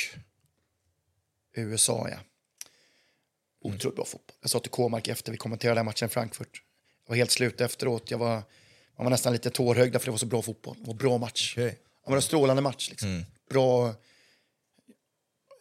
[1.55, 2.17] USA, ja.
[3.61, 4.37] Otroligt bra fotboll.
[4.41, 6.63] Jag sa till Kåmark efter vi kommenterade den matchen i Frankfurt.
[7.05, 8.11] Jag var helt slut efteråt.
[8.11, 8.35] Jag var,
[8.97, 10.77] man var nästan lite tårögd för det var så bra fotboll.
[10.81, 11.55] Det var bra match.
[11.57, 11.69] Okay.
[11.69, 12.91] Det var en strålande match.
[12.91, 13.09] Liksom.
[13.09, 13.25] Mm.
[13.55, 13.95] Bra...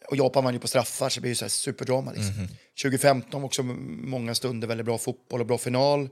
[0.08, 2.12] Och Japan vann ju på straffar så det blir ju så superdrama.
[2.12, 2.34] Liksom.
[2.34, 2.48] Mm.
[2.82, 6.08] 2015 också många stunder väldigt bra fotboll och bra final.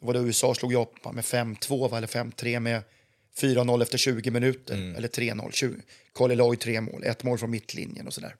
[0.00, 2.82] Då var det USA slog Japan med 5-2 eller 5-3 med
[3.40, 4.74] 4-0 efter 20 minuter.
[4.74, 4.96] Mm.
[4.96, 5.80] Eller 3-0.
[6.14, 8.36] Carl Lloyd tre mål, ett mål från mittlinjen och sådär.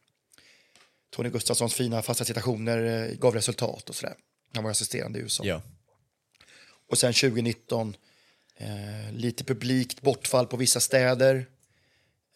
[1.10, 4.14] Tony Gustafssons fina fasta situationer eh, gav resultat och sådär.
[4.54, 5.44] Han var assisterande i USA.
[5.44, 5.62] Ja.
[6.90, 7.96] Och sen 2019,
[8.56, 11.46] eh, lite publikt bortfall på vissa städer.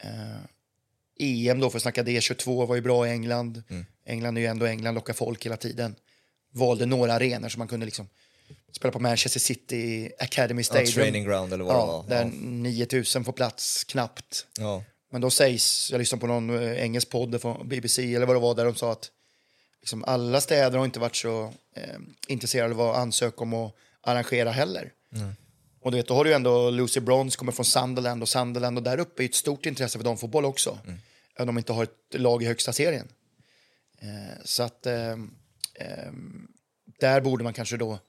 [0.05, 0.37] Eh,
[1.19, 3.63] EM då, för att snacka D22, var ju bra i England.
[3.69, 3.85] Mm.
[4.05, 5.95] England är ju ändå England, lockar folk hela tiden.
[6.51, 8.09] Valde några arenor så man kunde liksom
[8.71, 10.85] spela på Manchester City Academy Stadium.
[10.87, 12.23] Ja, training ground eller vad ja, det var.
[12.23, 12.31] Där ja.
[12.31, 14.47] 9000 får plats, knappt.
[14.57, 14.83] Ja.
[15.11, 18.39] Men då sägs, jag lyssnade på någon eh, engelsk podd från BBC eller vad det
[18.39, 19.11] var, där de sa att
[19.81, 24.51] liksom alla städer har inte varit så eh, intresserade av att ansöka om att arrangera
[24.51, 24.91] heller.
[25.15, 25.35] Mm.
[25.85, 28.83] Och du vet, då har du ändå Lucy Bronze, kommer från Sunderland och Sunderland och
[28.83, 30.79] där uppe är ett stort intresse för damfotboll också.
[30.83, 30.99] Mm.
[31.35, 33.07] Även om de inte har ett lag i högsta serien.
[34.01, 35.11] Eh, så att eh,
[35.73, 36.11] eh,
[36.99, 37.99] där borde man kanske då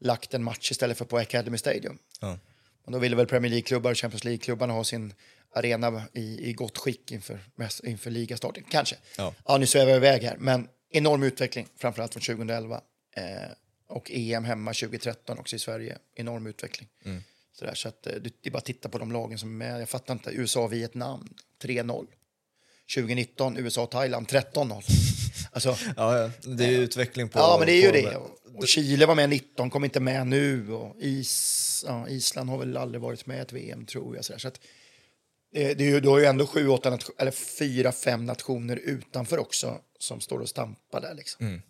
[0.00, 1.98] lagt en match istället för på Academy Stadium.
[2.20, 2.38] Ja.
[2.84, 5.14] Och då ville väl Premier League-klubbar och Champions League-klubbarna ha sin
[5.54, 7.40] arena i, i gott skick inför,
[7.82, 8.64] inför ligastarten.
[8.70, 8.96] Kanske.
[9.16, 9.34] Ja.
[9.46, 10.36] ja, nu svävar jag iväg här.
[10.38, 12.80] Men enorm utveckling, framförallt från 2011.
[13.92, 15.98] Eh, och EM hemma 2013 också i Sverige.
[16.14, 16.88] Enorm utveckling.
[17.04, 17.22] Mm.
[17.52, 19.66] Så, där, så att, eh, det är bara att titta på de lagen som är
[19.66, 19.80] med.
[19.80, 20.30] Jag fattar inte.
[20.30, 22.06] USA-Vietnam 3-0.
[22.94, 24.82] 2019 USA-Thailand 13-0.
[25.52, 27.38] Alltså, ja, ja, det är ju utveckling på...
[27.38, 28.16] Ja, men det är ju det.
[28.54, 30.72] Och Chile var med 19, kom inte med nu.
[30.72, 34.24] Och Is, ja, Island har väl aldrig varit med i ett VM, tror jag.
[34.24, 34.60] Så, så att,
[35.52, 39.38] det, det är ju, du har ju ändå sju, åtta, eller fyra, fem nationer utanför
[39.38, 41.14] också som står och stampar där.
[41.14, 41.46] Liksom.
[41.46, 41.62] Mm.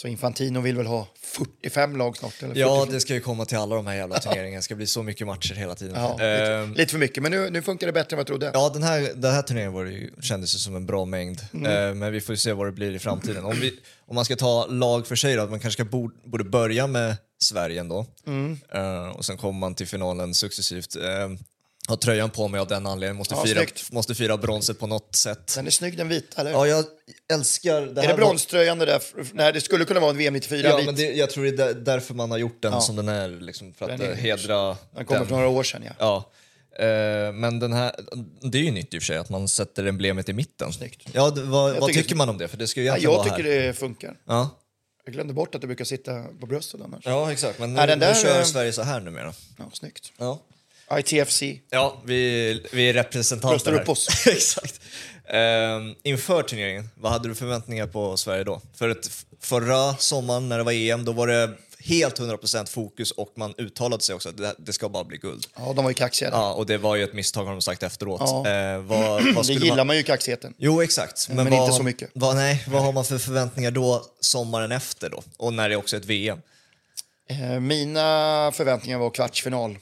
[0.00, 2.42] Så Infantino vill väl ha 45 lag snart?
[2.42, 4.56] Eller ja, det ska ju komma till alla de här jävla turneringarna.
[4.56, 5.94] Det ska bli så mycket matcher hela tiden.
[6.00, 8.26] Ja, lite, uh, lite, för mycket, men nu, nu funkar det bättre än vad jag
[8.26, 8.50] trodde.
[8.54, 11.40] Ja, den här, den här turneringen var ju, kändes ju som en bra mängd.
[11.52, 11.88] Mm.
[11.88, 13.44] Uh, men vi får se vad det blir i framtiden.
[13.44, 16.44] Om, vi, om man ska ta lag för sig då, man kanske ska bo, borde
[16.44, 18.06] börja med Sverige ändå.
[18.26, 18.58] Mm.
[18.74, 20.96] Uh, och sen kommer man till finalen successivt
[21.88, 23.16] har tröjan på mig av den anledningen.
[23.16, 25.54] Måste, ja, fira, måste fira bronset på något sätt.
[25.54, 26.84] Den är snygg den vita, eller Ja, jag
[27.32, 27.80] älskar...
[27.80, 29.02] Det är det bronströjan det där?
[29.32, 30.86] Nej, det skulle kunna vara en VM 94 Ja, vit.
[30.86, 32.80] men det, jag tror det är därför man har gjort den ja.
[32.80, 33.28] som den är.
[33.28, 34.76] Liksom, för att är, hedra...
[34.94, 35.92] Den kommer för några år sedan, ja.
[35.98, 36.30] ja.
[36.82, 37.92] Uh, men den här,
[38.42, 40.72] det är ju nytt i och för sig att man sätter emblemet i mitten.
[40.72, 41.08] Snyggt.
[41.12, 42.48] Ja, det, vad, vad tycker, tycker man om det?
[42.48, 43.66] För det ska ju ja, jag tycker här.
[43.66, 44.16] det funkar.
[44.26, 44.50] Ja.
[45.04, 47.02] Jag glömde bort att du brukar sitta på bröstet annars.
[47.04, 47.58] Ja, exakt.
[47.58, 49.32] Men nu, där, nu kör Sverige så här numera.
[49.58, 50.12] Ja, snyggt.
[50.16, 50.38] Ja.
[50.92, 51.42] ITFC.
[51.70, 54.26] Ja, vi, vi är representanter Röstar upp oss.
[54.26, 54.80] Exakt.
[55.30, 58.60] Um, inför turneringen, vad hade du förväntningar på Sverige då?
[58.74, 63.32] För att förra sommaren när det var EM, då var det helt 100% fokus och
[63.34, 65.46] man uttalade sig också att det, det, ska bara bli guld.
[65.56, 66.30] Ja, de var ju kaxiga.
[66.32, 68.20] Ja, och det var ju ett misstag har de sagt efteråt.
[68.20, 68.50] Ja.
[68.50, 69.86] Eh, vad, vad det gillar man...
[69.86, 70.54] man ju kaxigheten.
[70.58, 71.28] Jo, exakt.
[71.28, 72.10] Men, men vad, inte så mycket.
[72.12, 75.22] Vad, nej, vad har man för förväntningar då sommaren efter då?
[75.36, 76.38] Och när det är också ett VM?
[77.30, 79.78] Eh, mina förväntningar var kvartsfinal.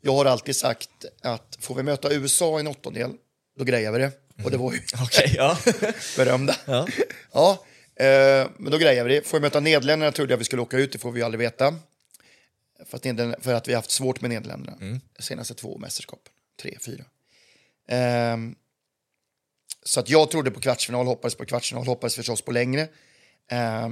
[0.00, 3.12] Jag har alltid sagt att får vi möta USA i en åttondel,
[3.58, 4.12] då grejar vi det.
[4.44, 5.58] Och det var ju okay, ja.
[6.16, 6.56] berömda.
[6.66, 6.86] Ja.
[7.32, 7.64] ja
[8.04, 9.26] eh, men då grejar vi det.
[9.26, 11.74] Får vi möta Nederländerna trodde jag vi skulle åka ut, det får vi aldrig veta.
[12.86, 15.00] För att, för att vi har haft svårt med Nederländerna mm.
[15.16, 16.32] de senaste två mästerskapen.
[16.62, 17.04] Tre, fyra.
[17.88, 18.36] Eh,
[19.82, 22.82] så att jag trodde på kvartsfinal, hoppades på kvartsfinal, hoppades förstås på längre.
[23.50, 23.88] Eh,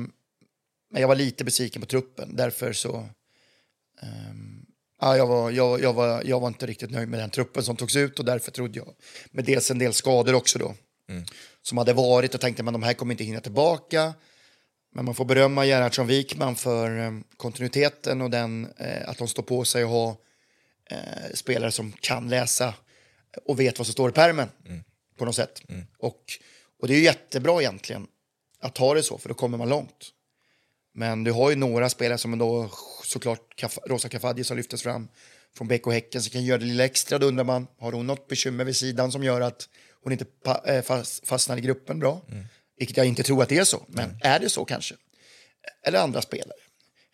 [0.90, 3.08] men jag var lite besviken på truppen, därför så...
[4.02, 4.57] Um,
[5.00, 7.76] Ja, jag, var, jag, jag, var, jag var inte riktigt nöjd med den truppen som
[7.76, 8.94] togs ut och därför trodde jag,
[9.30, 10.74] med dels en del skador också då,
[11.08, 11.24] mm.
[11.62, 14.14] som hade varit och tänkte man de här kommer inte hinna tillbaka.
[14.94, 19.42] Men man får berömma Gerhardsson Wikman för eh, kontinuiteten och den, eh, att de står
[19.42, 20.16] på sig och har
[20.90, 22.74] eh, spelare som kan läsa
[23.44, 24.84] och vet vad som står i pärmen mm.
[25.16, 25.62] på något sätt.
[25.68, 25.87] Mm.
[25.98, 26.22] Och,
[26.80, 28.06] och det är jättebra egentligen
[28.61, 30.12] att ha det så, för då kommer man långt.
[30.98, 32.70] Men du har ju några spelare som då
[33.04, 35.08] såklart Kaf Rosa Kafaji som lyftes fram
[35.56, 37.18] från BK Häcken som kan göra det lilla extra.
[37.18, 39.68] Då undrar man, har hon något bekymmer vid sidan som gör att
[40.02, 40.24] hon inte
[40.82, 42.20] fast, fastnar i gruppen bra?
[42.28, 42.44] Mm.
[42.78, 44.16] Vilket jag inte tror att det är så, men mm.
[44.20, 44.94] är det så kanske?
[45.82, 46.58] Eller andra spelare.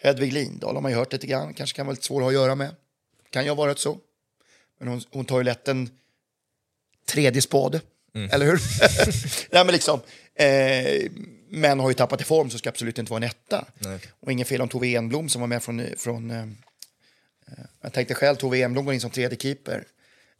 [0.02, 2.28] Hedvig Lindahl har man ju hört lite grann, kanske kan vara lite svår att ha
[2.28, 2.74] att göra med.
[3.30, 3.98] Kan ju ha varit så.
[4.78, 5.90] Men hon, hon tar ju lätt en
[7.06, 7.80] tredje spade,
[8.14, 8.30] mm.
[8.30, 8.60] eller hur?
[9.52, 10.00] Nej, men liksom,
[10.34, 11.10] eh,
[11.54, 13.64] men har ju tappat i form så ska absolut inte vara en etta.
[13.78, 13.98] Nej.
[14.20, 15.86] Och ingen fel om Tove Enblom som var med från...
[15.96, 19.84] från eh, eh jag tänkte själv, Tove Enblom går in som tredje keeper.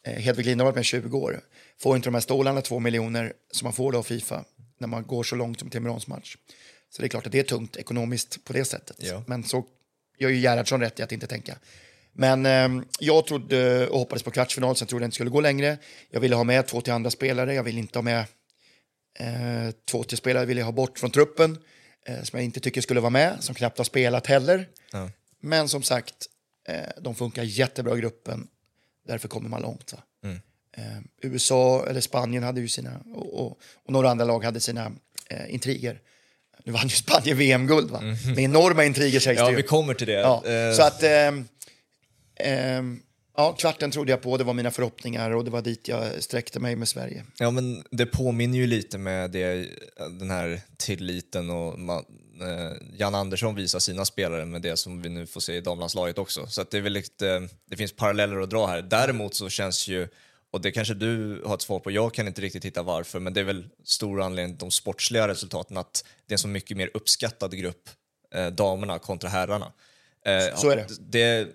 [0.07, 1.41] Eh, Hedvig Lindahl har varit med 20 år.
[1.79, 4.45] Får inte de här stålarna två miljoner som man får då av Fifa
[4.79, 6.37] när man går så långt som till en match.
[6.91, 8.97] Så det är klart att det är tungt ekonomiskt på det sättet.
[8.99, 9.23] Ja.
[9.27, 9.65] Men så
[10.19, 11.59] gör ju Gerhardsson rätt i att inte tänka.
[12.13, 15.79] Men eh, jag trodde och hoppades på kvartsfinal, sen trodde jag inte skulle gå längre.
[16.11, 18.25] Jag ville ha med två till andra spelare, jag ville inte ha med
[19.19, 21.59] eh, två till spelare, ville jag ha bort från truppen.
[22.07, 24.69] Eh, som jag inte tycker skulle vara med, som knappt har spelat heller.
[24.93, 25.11] Ja.
[25.41, 26.15] Men som sagt,
[26.69, 28.49] eh, de funkar jättebra i gruppen,
[29.07, 29.95] därför kommer man långt.
[30.25, 30.41] Mm.
[30.77, 34.93] Eh, USA eller Spanien hade ju sina, och, och, och några andra lag hade sina
[35.31, 36.01] eh, intriger.
[36.65, 37.99] Nu vann ju Spanien VM-guld va?
[37.99, 38.17] Mm.
[38.35, 39.57] Med enorma intriger sägs ja, det ju.
[39.57, 40.13] vi kommer till det.
[40.13, 40.43] Ja.
[40.47, 40.75] Uh.
[40.75, 41.03] Så att...
[43.37, 46.61] Ja, kvarten trodde jag på, det var mina förhoppningar och det var dit jag sträckte
[46.61, 47.25] mig med Sverige.
[47.39, 49.69] Ja, men det påminner ju lite med det,
[50.21, 52.05] den här tilliten och man,
[52.41, 56.19] eh, Jan Andersson visar sina spelare med det som vi nu får se i damlandslaget
[56.19, 56.47] också.
[56.47, 58.83] Så det, är väl lite, det finns paralleller att dra här.
[58.83, 60.09] Däremot så känns ju
[60.51, 63.35] och det kanske du har ett svar på, jag kan inte riktigt hitta varför, men
[63.35, 66.77] det är väl stor anledning till de sportsliga resultaten, att det är en så mycket
[66.77, 67.89] mer uppskattad grupp,
[68.35, 69.73] eh, damerna kontra herrarna.
[70.27, 70.87] Eh, så är det.
[71.01, 71.49] Det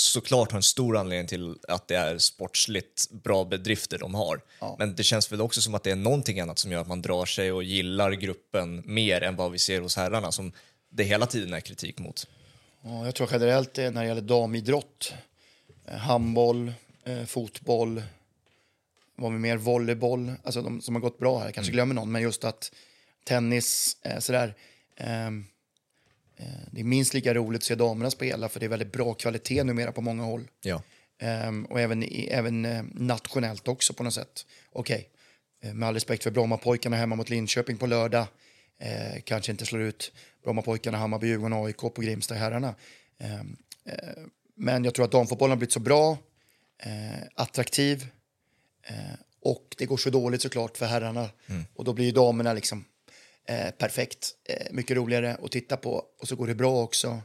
[0.00, 4.40] såklart har en stor anledning till att det är sportsligt bra bedrifter de har.
[4.58, 4.76] Ja.
[4.78, 7.02] Men det känns väl också som att det är någonting annat som gör att man
[7.02, 10.52] drar sig och gillar gruppen mer än vad vi ser hos herrarna, som
[10.90, 12.26] det hela tiden är kritik mot.
[12.82, 15.14] Ja, jag tror generellt det när det gäller damidrott,
[15.86, 16.72] eh, handboll,
[17.04, 18.02] eh, fotboll,
[19.16, 21.76] var vi mer volleyboll, alltså de som har gått bra här, kanske mm.
[21.76, 22.72] glömmer någon, men just att
[23.24, 24.54] tennis, eh, sådär.
[26.40, 28.92] Eh, eh, det är minst lika roligt att se damerna spela för det är väldigt
[28.92, 30.48] bra kvalitet numera på många håll.
[30.62, 30.82] Ja.
[31.46, 34.46] Um, och även, även uh, nationellt också på något sätt.
[34.72, 35.08] Okej,
[35.58, 35.70] okay.
[35.70, 38.26] uh, med all respekt för Brommapojkarna hemma mot Linköping på lördag.
[38.82, 40.12] Uh, kanske inte slår ut
[40.44, 42.74] Brommapojkarna, Hammarby, Djurgården, AIK på Grimsta herrarna.
[43.40, 43.56] Um,
[44.56, 46.18] men jag tror att damfotbollen har blivit så bra,
[47.34, 48.06] attraktiv
[48.90, 51.28] Eh, och det går så dåligt såklart för herrarna.
[51.46, 51.64] Mm.
[51.74, 52.84] Och då blir ju damerna liksom
[53.50, 54.30] eh, perfekt.
[54.48, 56.04] Eh, mycket roligare att titta på.
[56.20, 57.20] Och så går det bra också.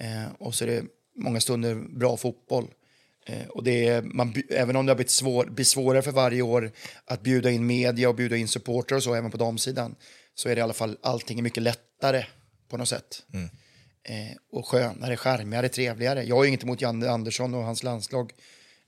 [0.00, 0.84] Eh, och så är det
[1.16, 2.70] många stunder bra fotboll.
[3.26, 6.42] Eh, och det är, man, även om det har blivit svår, blir svårare för varje
[6.42, 6.72] år
[7.04, 9.94] att bjuda in media och bjuda in supportrar och så även på damsidan
[10.34, 12.24] så är det i alla fall allting är mycket lättare
[12.68, 13.22] på något sätt.
[13.32, 13.48] Mm.
[14.02, 16.24] Eh, och skönare, charmigare, trevligare.
[16.24, 18.32] Jag är inget emot Janne Andersson och hans landslag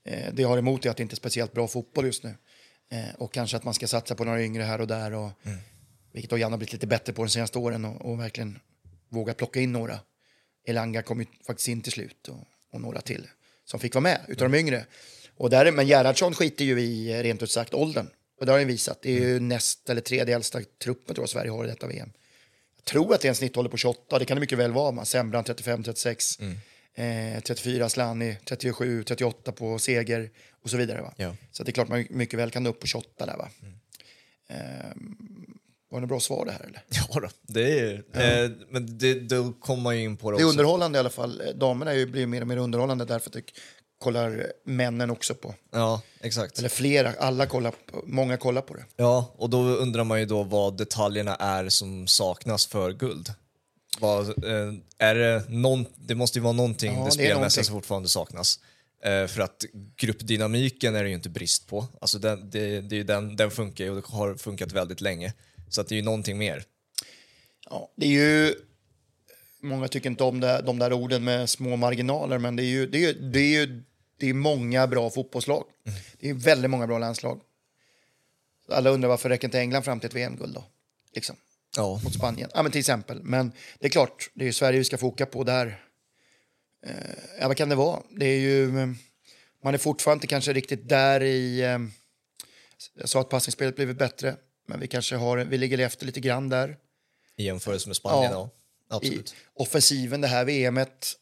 [0.07, 2.35] Eh, det jag har emot är att det inte är speciellt bra fotboll just nu.
[3.17, 5.13] Och kanske att man ska satsa på några yngre här och där.
[5.13, 5.57] Och, mm.
[6.17, 8.59] Vilket då Jan har blivit lite bättre på de senaste åren och, och verkligen
[9.09, 9.99] våga plocka in några.
[10.67, 13.27] Elanga kom ju faktiskt in till slut och, och några till
[13.65, 14.85] som fick vara med utav de yngre.
[15.35, 18.07] Och där, men Gerhardsson skiter ju i rent ut sagt åldern.
[18.39, 19.01] Och det har han visat.
[19.01, 19.47] Det är ju mm.
[19.47, 22.11] näst eller tredje äldsta truppen tror jag Sverige har i detta VM.
[22.75, 25.05] Jag tror att det är en snittålder på 28, det kan det mycket väl vara.
[25.05, 26.41] Sembran 35-36.
[26.41, 27.35] Mm.
[27.35, 30.29] Eh, 34 Slani, 37, 38 på Seger
[30.63, 31.01] och så vidare.
[31.01, 31.13] Va?
[31.17, 31.35] Ja.
[31.51, 33.37] Så det är klart man mycket väl kan nå upp på 28 där.
[33.37, 33.49] Va?
[33.61, 33.73] Mm.
[34.47, 34.95] Eh,
[35.89, 36.83] var det bra svar det här eller?
[37.09, 38.21] Ja då, det är ja.
[38.21, 40.49] eh, men det, då kommer man ju in på det Det är också.
[40.59, 41.41] underhållande i alla fall.
[41.55, 43.43] Damerna är ju, blir mer och mer underhållande därför att det
[43.99, 45.55] kollar männen också på.
[45.71, 46.59] Ja, exakt.
[46.59, 47.73] Eller flera, alla kollar,
[48.05, 48.85] många kollar på det.
[48.95, 53.33] Ja, och då undrar man ju då vad detaljerna är som saknas för guld.
[53.99, 58.59] Vad, eh, är det, någon, det måste ju vara någonting ja, det som fortfarande saknas.
[59.03, 59.65] Eh, för att
[59.97, 61.85] gruppdynamiken är det ju inte brist på.
[62.01, 65.33] Alltså den, det, det är den, den funkar ju och det har funkat väldigt länge.
[65.69, 66.63] Så att det är ju någonting mer.
[67.69, 68.55] Ja, det är ju...
[69.61, 72.87] Många tycker inte om det, de där orden med små marginaler, men det är ju,
[72.87, 73.83] det är, det är ju
[74.17, 75.65] det är många bra fotbollslag.
[75.85, 75.99] Mm.
[76.19, 77.41] Det är väldigt många bra landslag.
[78.69, 80.63] Alla undrar varför räcker inte England fram till ett VM-guld då?
[81.13, 81.35] Liksom
[81.77, 82.01] ja.
[82.03, 82.49] mot Spanien.
[82.53, 83.23] Ja, men till exempel.
[83.23, 85.83] Men det är klart, det är ju Sverige vi ska foka på där.
[86.85, 86.93] Eh,
[87.39, 88.01] ja, vad kan det vara?
[88.09, 88.79] Det är ju...
[88.79, 88.87] Eh,
[89.63, 91.61] man är fortfarande inte kanske riktigt där i...
[91.61, 91.79] Eh,
[92.93, 94.35] jag sa att passningsspelet blivit bättre,
[94.67, 96.77] men vi kanske har, vi ligger efter lite grann där.
[97.35, 98.49] I jämförelse med Spanien, ja.
[98.89, 98.95] ja.
[98.95, 99.31] Absolut.
[99.31, 101.13] I offensiven det här VMet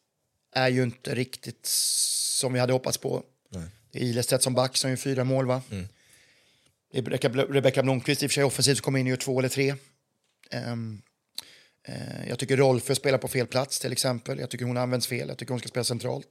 [0.52, 3.24] är ju inte riktigt som vi hade hoppats på.
[3.50, 3.64] Nej.
[3.92, 5.62] Det är Ilestedt som back som gör fyra mål, va?
[5.72, 5.88] Mm.
[7.50, 9.76] Rebecka Blomqvist i och för sig offensivt kommer in och gör två eller tre.
[10.52, 11.02] Um,
[11.88, 14.40] Eh, jag tycker Rolfö spelar på fel plats till exempel.
[14.40, 15.28] Jag tycker hon används fel.
[15.28, 16.28] Jag tycker hon ska spela centralt.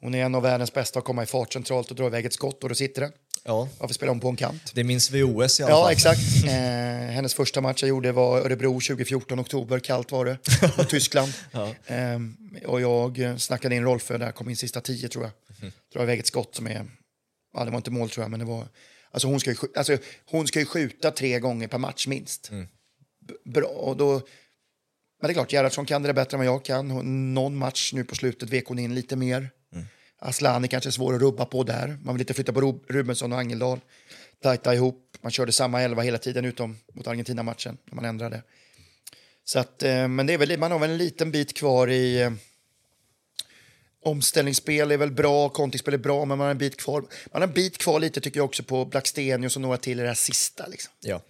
[0.00, 2.32] Hon är en av världens bästa att komma i fart centralt och dra iväg ett
[2.32, 3.12] skott och då sitter det.
[3.48, 4.72] Ja, Varför spelar hon på en kant?
[4.74, 5.92] det minns vi OS i alla Ja, fall.
[5.92, 6.20] exakt.
[6.48, 9.78] Eh, hennes första match jag gjorde var Örebro 2014, oktober.
[9.78, 10.38] Kallt var det.
[10.78, 11.32] Mot Tyskland.
[11.86, 15.32] eh, och jag snackade in Rolfö där, kom in sista tio tror jag.
[15.62, 15.72] Mhm.
[15.92, 16.86] Drar iväg ett skott som är...
[17.56, 18.68] Ja, det var inte mål tror jag, men det var...
[19.10, 19.98] Alltså hon ska ju, alltså,
[20.30, 22.50] hon ska ju skjuta tre gånger per match minst.
[22.50, 22.66] Mm.
[23.54, 24.12] Bra, och då...
[25.20, 26.88] Men det är klart, Gerhardsson kan det bättre än vad jag kan.
[27.34, 29.50] Någon match nu på slutet vek hon in lite mer.
[30.18, 31.98] Aslani kanske är svår att rubba på där.
[32.02, 33.80] Man vill inte flytta på Ru- Rubensson och Angeldal.
[34.42, 35.16] Tajta ihop.
[35.20, 38.42] Man körde samma elva hela tiden utom mot Argentina-matchen när man ändrade.
[39.44, 42.20] Så att, eh, men det är väl, man har väl en liten bit kvar i...
[42.22, 42.30] Eh,
[44.02, 47.00] omställningsspel är väl bra, kontringsspel är bra, men man har en bit kvar.
[47.00, 50.02] Man har en bit kvar lite tycker jag också på Blackstenius och några till i
[50.02, 50.66] det här sista.
[50.66, 50.92] Liksom.
[51.00, 51.22] Ja.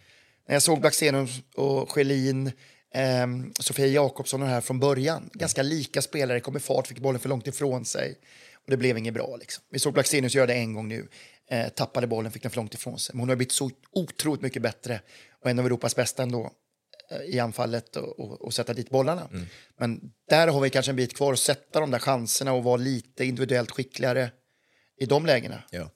[0.49, 2.53] När jag såg Blackstenius och Schelin,
[2.95, 5.31] ehm, Sofia Jakobsson och här från början.
[5.33, 8.19] Ganska lika spelare, kom i fart, fick bollen för långt ifrån sig.
[8.69, 9.37] Det blev inget bra.
[9.37, 9.65] Liksom.
[9.71, 11.09] Vi såg Blackstenius göra det en gång nu.
[11.51, 13.15] Eh, tappade bollen, fick den för långt ifrån sig.
[13.15, 15.01] Men hon har blivit så otroligt mycket bättre
[15.43, 16.51] och en av Europas bästa ändå
[17.11, 19.29] eh, i anfallet och, och, och sätta dit bollarna.
[19.79, 22.77] Men där har vi kanske en bit kvar att sätta de där chanserna och vara
[22.77, 24.31] lite individuellt skickligare
[25.01, 25.63] i de lägena.
[25.71, 25.91] Ja.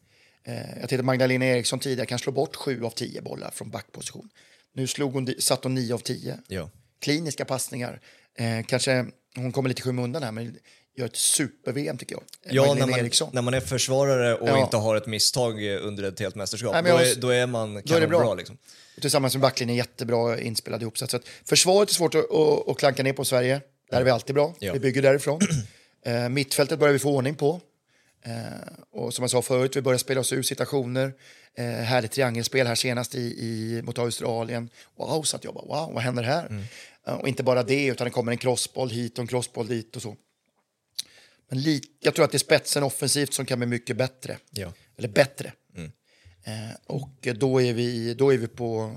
[0.44, 4.28] Eh, jag tittade Magdalena Eriksson tidigare, kan slå bort sju av tio bollar från backposition.
[4.74, 6.38] Nu slog hon, satt hon nio av tio.
[6.48, 6.70] Ja.
[7.00, 8.00] Kliniska passningar.
[8.38, 9.06] Eh, kanske,
[9.36, 10.56] hon kommer lite i skymundan här, men
[10.96, 12.22] gör ett super-VM tycker jag.
[12.50, 13.30] Ja, när man, Eriksson.
[13.32, 14.64] när man är försvarare och Ja.
[14.64, 17.78] inte har ett misstag under ett helt mästerskap, Nej, då, är, då är man Då
[17.78, 18.18] är det kanonbra.
[18.18, 18.34] bra.
[18.34, 18.58] Liksom.
[18.96, 20.98] Och Tillsammans med backlinjen jättebra inspelad ihop.
[20.98, 23.60] Så att, försvaret är svårt att, att, att klanka ner på Sverige.
[23.90, 24.54] Där är vi alltid bra.
[24.58, 24.72] Ja.
[24.72, 25.40] Vi bygger därifrån.
[26.04, 27.60] Eh, mittfältet börjar vi få ordning på.
[28.24, 28.32] Eh,
[28.92, 31.12] och som jag sa förut, vi börjar spela oss ur situationer.
[31.58, 34.68] Eh, härligt triangelspel här senast i, i, mot Australien.
[34.98, 36.66] Wow, så att jag bara, wow, vad händer här?
[37.06, 39.96] Eh, och inte bara det, utan det kommer en crossboll hit och en crossboll dit
[39.96, 40.16] och så.
[41.48, 44.38] Men li- jag tror att det är spetsen offensivt som kan bli mycket bättre.
[44.50, 44.72] Ja.
[44.96, 45.52] Eller bättre.
[46.44, 48.96] Eh, och då är vi, då är vi på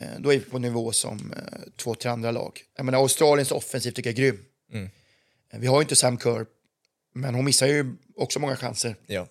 [0.00, 1.42] eh, då är vi på nivå som eh,
[1.76, 2.60] två, tre andra lag.
[2.76, 4.44] Jag menar, Australiens offensiv tycker jag är grym.
[5.52, 6.46] Eh, Vi har ju inte Sam Kerr,
[7.14, 8.96] men hon missar ju också många chanser.
[9.06, 9.26] Ja.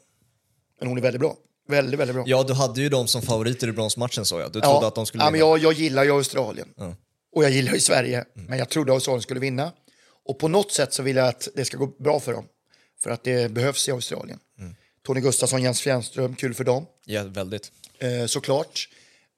[0.79, 1.37] Men hon är väldigt bra.
[1.67, 2.23] Väldigt, väldigt bra.
[2.27, 4.51] ja, du hade ju dem som favoriter i bronsmatchen så jag.
[4.51, 5.45] Du trodde att de skulle ja, men vinna.
[5.47, 6.73] jag, jag gillar ju Australien.
[7.31, 8.25] Och jag gillar ju Sverige.
[8.33, 9.71] Men jag trodde Australien skulle vinna.
[10.29, 12.45] Och på något sätt så vill jag att det ska gå bra för dem.
[12.99, 14.39] För att det behövs i Australien.
[15.03, 16.85] Tony Gustafsson, Jens Fjernström, kul för dem.
[17.05, 17.71] Ja, väldigt.
[17.99, 18.89] Eh, såklart.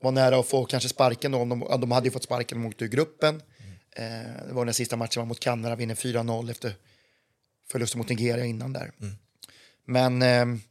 [0.01, 1.31] Var nära att få kanske sparken.
[1.31, 3.41] Då, om de, de hade ju fått sparken om de åkte ur gruppen.
[3.95, 4.03] Eh,
[4.47, 6.75] det var den sista matchen var mot Kanada, vinner 4-0 efter
[7.71, 8.91] förlusten mot Nigeria innan där.
[9.85, 10.61] Men ehm,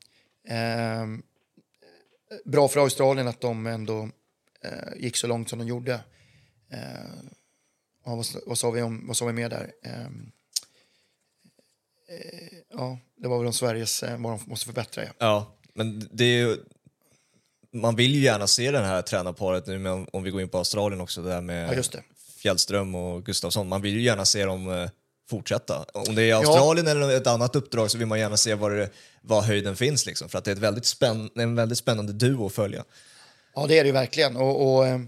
[0.48, 1.22] ehm,
[2.44, 4.09] bra för Australien att de ändå
[4.64, 6.00] eh, gick så långt som de gjorde.
[8.05, 9.73] Ja, vad, vad, sa vi om, vad sa vi mer där?
[9.83, 10.33] Ehm,
[12.09, 15.05] eh, ja, det var väl om Sveriges, eh, vad de måste förbättra.
[15.05, 15.11] Ja.
[15.19, 16.57] Ja, men det är ju...
[17.73, 20.59] Man vill ju gärna se det här tränarparet nu, men om vi går in på
[20.59, 22.01] Australien också, där med Ja.
[22.37, 23.69] Fjällström och Gustafsson.
[23.69, 24.91] Man vill ju gärna se dem eh,
[25.31, 25.85] fortsätta.
[25.95, 28.91] Om det är Australien eller ett annat uppdrag så vill man gärna se var, det,
[29.23, 32.47] var höjden finns, liksom, för att det är ett väldigt spänn, en väldigt spännande duo
[32.47, 32.85] att följa.
[33.55, 34.37] Ja, det är det ju verkligen.
[34.37, 35.01] Och, och, eh,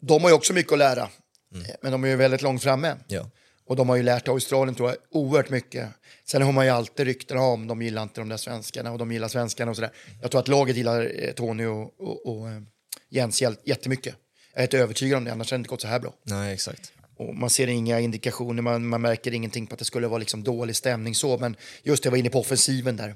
[0.00, 1.08] de har ju också mycket att lära.
[1.54, 2.96] Eh, Men de är ju väldigt långt framme.
[3.08, 3.30] Ja.
[3.66, 5.88] Och de har ju lärt Australien tror jag oerhört mycket.
[6.24, 9.12] Sen har man ju alltid rykten om de gillar inte de där svenskarna och de
[9.12, 9.90] gillar svenskarna och sådär.
[10.22, 12.60] Jag tror att laget gillar eh, Tony och, och, och eh,
[13.08, 14.14] Jens jättemycket.
[14.52, 16.14] Jag är helt övertygad om det, annars hade det inte gått så här bra.
[16.22, 16.92] Nej, exakt.
[17.16, 20.42] Och man ser inga indikationer, man, man märker ingenting på att det skulle vara liksom
[20.44, 21.38] dålig stämning så.
[21.38, 23.14] Men just det, jag var inne på offensiven där.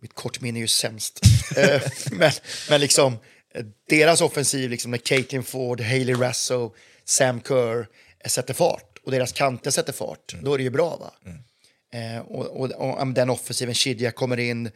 [0.00, 1.20] Mitt kortminne är ju sämst.
[2.10, 2.32] Men,
[2.70, 3.16] men liksom,
[3.88, 6.74] deras offensiv liksom med Caitlin Ford, Hailey Rasso,
[7.08, 7.88] Sam Kerr
[8.24, 8.98] eh, sätter fart.
[9.04, 10.34] Och deras kanter sätter fart.
[10.42, 11.12] Då är det ju bra va?
[11.94, 14.70] Eh, och, och, och den offensiven, Shidja kommer in,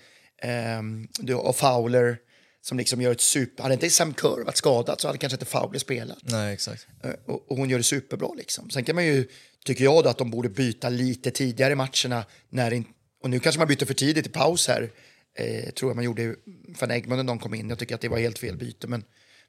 [1.19, 2.19] du- och Fowler
[2.62, 3.62] som liksom gör ett super...
[3.62, 6.19] Hade inte Sam Kerr varit skadad så hade kanske inte Fowler spelat.
[6.23, 6.87] Nej, exakt.
[7.05, 8.29] Eh, Och, och hon gör det superbra.
[8.37, 8.71] Liksom.
[8.71, 9.28] Sen kan man ju,
[9.64, 12.24] tycker jag, då, att de borde byta lite tidigare i matcherna.
[12.49, 12.85] När in,
[13.22, 14.91] och nu kanske man byter för tidigt i paus här.
[15.39, 16.35] Eh, tror jag man gjorde
[16.81, 17.68] van Egmond när de kom in.
[17.68, 19.05] Jag tycker att det var helt fel byte, men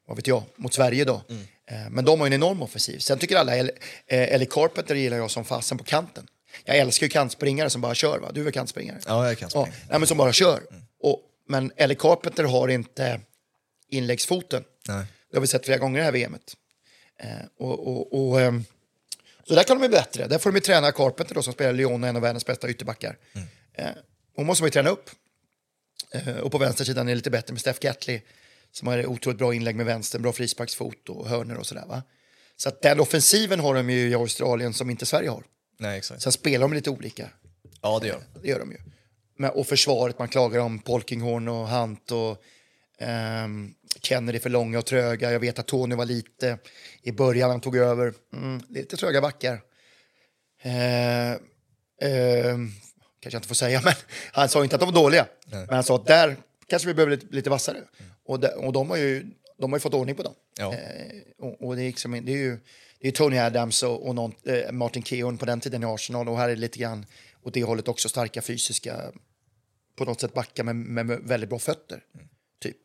[0.08, 1.14] vad vet jag, mot Sverige då.
[1.30, 1.36] Eh,
[1.90, 3.00] men de har en enorm offensiv.
[3.00, 3.72] Sen tycker alla, El-
[4.08, 6.28] eh, Ellie Carpenter gillar jag som fasen på kanten.
[6.66, 8.32] Jag älskar ju kantspringare som bara kör, va?
[8.34, 8.98] Du är väl kantspringare?
[9.08, 9.78] Ja, jag kan Ja, springa.
[9.90, 10.62] nej, men som bara kör.
[11.00, 13.22] Och, men Ellie Carpenter har inte
[13.90, 14.64] inläggsfoten.
[14.88, 15.06] Nej.
[15.32, 16.54] Det har vi sett flera gånger i det här VMet.
[17.20, 18.64] Eh, och, och, och, ehm,
[19.48, 20.28] så där kan de bli bättre.
[20.28, 23.18] Där får de ju träna Carpenter då, som spelar och en av världens bästa ytterbackar.
[23.74, 23.86] Eh,
[24.36, 25.10] hon måste man ju träna upp.
[26.12, 28.22] Eh, och på vänstersidan är det lite bättre med Steph Gatley
[28.72, 31.86] som har otroligt bra inlägg med vänster, bra frisparksfot och hörner och sådär.
[31.88, 32.04] Va?
[32.56, 35.44] Så att den offensiven har de ju i Australien som inte Sverige har.
[35.80, 36.22] Nej, exakt.
[36.22, 37.30] Sen spelar de lite olika.
[37.82, 38.40] Ja, det gör de.
[38.42, 38.78] Det gör de ju.
[39.38, 42.44] Men, och försvaret, man klagar om Polkinghorn och Hunt och
[43.00, 45.32] ehm, Kennedy för långa och tröga.
[45.32, 46.58] Jag vet att Tony var lite
[47.02, 48.14] i början, han tog över.
[48.34, 49.62] Mm, lite tröga backar.
[50.64, 52.72] Eh, ehm,
[53.20, 53.94] kanske jag inte får säga, men
[54.32, 55.28] han sa inte att de var dåliga.
[55.52, 57.78] Men han sa att där kanske vi behöver lite, lite vassare.
[58.32, 59.26] Och, de, och de, har ju,
[59.58, 60.34] de har fått ordning på dem.
[60.58, 60.74] Ja.
[60.74, 62.60] Eh, och, och det, är liksom, det är ju
[63.00, 66.30] det är Tony Adams och, och någon, eh, Martin Keown på den tiden i Arsenal
[66.30, 67.06] och här är lite grann
[67.44, 69.12] åt det hållet också starka fysiska
[69.96, 72.04] på något sätt backa med, med, med väldigt bra fötter.
[72.60, 72.78] Typ.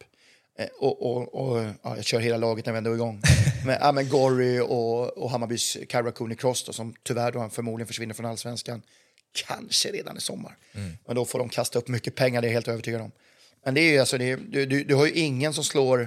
[0.58, 3.22] Eh, och, och, och ja, jag kör hela laget när vi ändå är igång.
[3.66, 7.50] men, ja, men Gorry och, och Hammarbys Kyra Cooney Cross då, som tyvärr då han
[7.50, 8.82] förmodligen försvinner från allsvenskan.
[9.46, 10.56] Kanske redan i sommar.
[11.06, 13.12] Men då får de kasta upp mycket pengar, det är jag helt övertygad om.
[13.66, 15.98] Men det är ju alltså, det är, du, du, du har ju ingen som slår,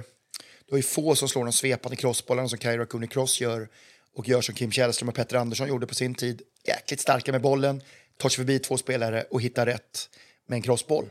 [0.66, 3.68] du har ju få som slår de svepande crossbollarna som Kairo Cooney Cross gör
[4.14, 6.42] och gör som Kim Källström och Petter Andersson gjorde på sin tid.
[6.66, 7.82] Jäkligt starka med bollen,
[8.16, 10.08] tar sig förbi två spelare och hittar rätt
[10.46, 11.04] med en crossboll.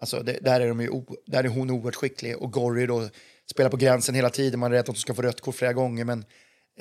[0.00, 3.08] Alltså det, där, är de ju, där är hon oerhört skicklig och Gorry då
[3.50, 4.60] spelar på gränsen hela tiden.
[4.60, 6.24] Man är rädd att hon ska få rött kort flera gånger men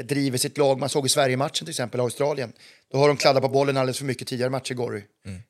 [0.03, 0.79] driver sitt lag.
[0.79, 2.53] Man såg i Sverige-matchen till exempel, Australien.
[2.91, 5.03] Då har de kladdat på bollen alldeles för mycket tidigare matcher, Gorry.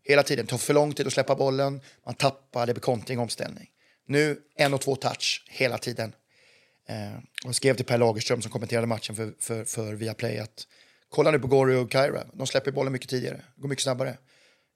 [0.03, 0.45] Hela tiden.
[0.45, 3.67] Det tar för lång tid att släppa bollen, man tappar, det blir kontring, omställning.
[4.07, 6.13] Nu en och två touch hela tiden.
[6.87, 10.67] Eh, och skrev till Per Lagerström som kommenterade matchen för, för, för Viaplay att
[11.09, 12.23] kolla nu på Gorry och Kyra.
[12.33, 14.17] De släpper bollen mycket tidigare, går mycket snabbare.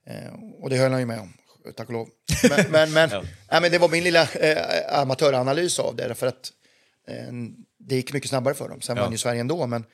[0.08, 1.34] Eh, och det höll han ju med om,
[1.76, 2.10] tack och lov.
[2.50, 3.10] Men, men, men,
[3.52, 6.16] nej, men det var min lilla eh, amatöranalys av det.
[6.16, 6.52] För att
[7.08, 7.34] eh,
[7.88, 8.82] det gick mycket snabbare för dem.
[8.82, 9.04] Sen Ja.
[9.04, 9.86] vann ju Sverige ändå, men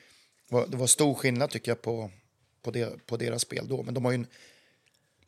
[0.67, 2.11] det var, stor skillnad tycker jag på,
[2.63, 3.83] på, det, på deras spel då.
[3.83, 4.27] Men de har ju en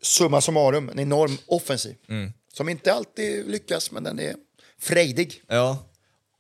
[0.02, 1.96] summa summarum, en enorm offensiv.
[2.54, 4.36] Som inte alltid lyckas, men den är
[4.80, 5.42] frejdig.
[5.48, 5.88] Ja,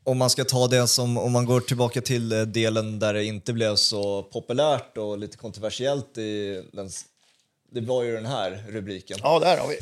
[0.03, 3.23] om man ska ta det som, om man går tillbaka till eh, delen där det
[3.25, 6.89] inte blev så populärt och lite kontroversiellt i den,
[7.71, 9.17] det var ju den här rubriken.
[9.23, 9.77] Ja, där har vi.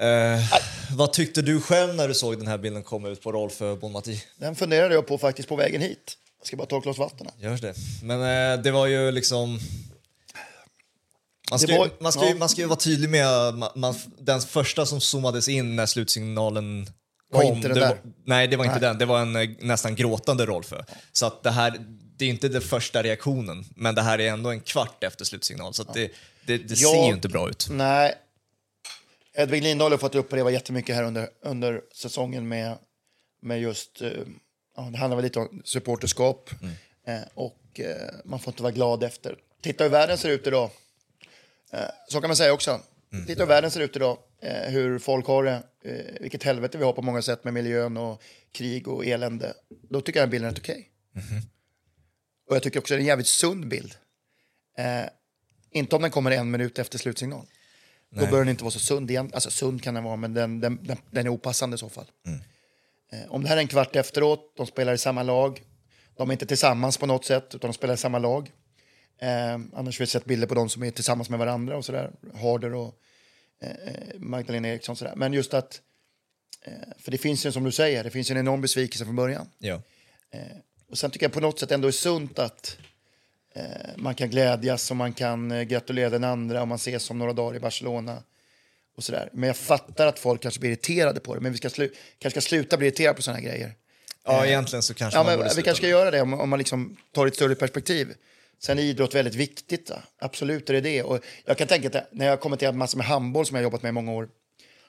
[0.00, 0.40] Eh,
[0.96, 4.22] vad tyckte du själv när du såg den här bilden komma ut på Rolf Bonmati?
[4.36, 6.16] Den funderade jag på faktiskt på vägen hit.
[6.38, 7.26] Jag ska bara ta ett glas vatten.
[7.40, 7.50] här.
[7.50, 7.74] Görs det?
[8.02, 8.20] Men
[8.56, 9.58] eh, det var ju liksom...
[11.50, 12.36] Man ska, var- ju, man, ska ju, ja.
[12.36, 13.26] man ska ju vara tydlig med
[13.76, 16.86] man, den första som zoomades in när slutsignalen
[17.32, 17.56] Var kom.
[17.56, 17.80] inte den.
[17.80, 18.88] Var, nej, det var inte Nej.
[18.88, 18.98] den.
[18.98, 20.72] Det var en eh, nästan gråtande Rolf.
[21.12, 21.74] Så att det här,
[22.16, 25.74] det är inte den första reaktionen, men det här är ändå en kvart efter slutsignal.
[25.74, 26.10] Så att det,
[26.46, 27.66] det, det Jag- ser ju inte bra ut.
[27.70, 28.14] Nej.
[29.34, 32.78] Edvin Lindahl har fått uppleva jättemycket här under, under säsongen med,
[33.42, 34.02] med just...
[34.02, 34.10] eh,
[34.76, 36.50] ja, det handlar väl lite om supporterskap.
[37.06, 39.36] Eh, och eh, man får inte vara glad efter.
[39.62, 40.70] Titta hur världen ser ut idag.
[41.72, 42.80] Eh, så kan man säga också.
[43.26, 44.18] Titta hur världen ser ut idag.
[44.42, 45.62] Eh, hur folk har det.
[45.84, 48.22] Eh, vilket helvete vi har på många sätt med miljön och
[48.52, 49.54] krig och elände.
[49.90, 50.90] Då tycker jag den bilden är okej.
[52.48, 53.94] Och jag tycker också det är en jävligt sund bild.
[55.70, 57.46] Inte om den kommer en minut efter slutsignal.
[58.10, 59.30] Då bör den inte vara så sund igen.
[59.34, 62.10] Alltså sund kan den vara, men den, den, den, den är opassande i så fall.
[63.12, 65.62] Eh, om det här är en kvart efteråt, de spelar i samma lag.
[66.16, 68.50] De är inte tillsammans på något sätt, utan de spelar i samma lag.
[69.18, 72.10] Eh, annars har vi sett bilder på de som är tillsammans med varandra och sådär.
[72.34, 72.94] Harder och
[73.62, 75.12] eh, eh, Magdalena Eriksson sådär.
[75.16, 75.80] Men just att,
[76.64, 79.48] eh, för det finns ju som du säger, det finns en enorm besvikelse från början.
[79.58, 79.82] Ja.
[80.90, 82.84] Och sen tycker jag på något sätt ändå är sunt att eh,
[83.96, 87.32] man kan glädjas och man kan eh, gratulera den andra och man ses om några
[87.32, 88.22] dagar i Barcelona.
[88.96, 89.30] Och sådär.
[89.32, 91.40] Men jag fattar att folk kanske blir irriterade på det.
[91.40, 93.74] Men vi ska slu- kanske ska sluta bli irriterade på sådana grejer.
[94.24, 96.58] ja, egentligen så kanske Ja, man men vi kanske ska göra det om, om man
[96.58, 98.14] liksom tar ett större perspektiv.
[98.62, 99.86] Sen är idrott väldigt viktigt.
[99.86, 99.94] Då.
[100.18, 101.02] Absolut är det det.
[101.02, 103.82] Och jag kan tänka att när jag kommenterar massor med handboll som jag har jobbat
[103.82, 104.28] med i många år.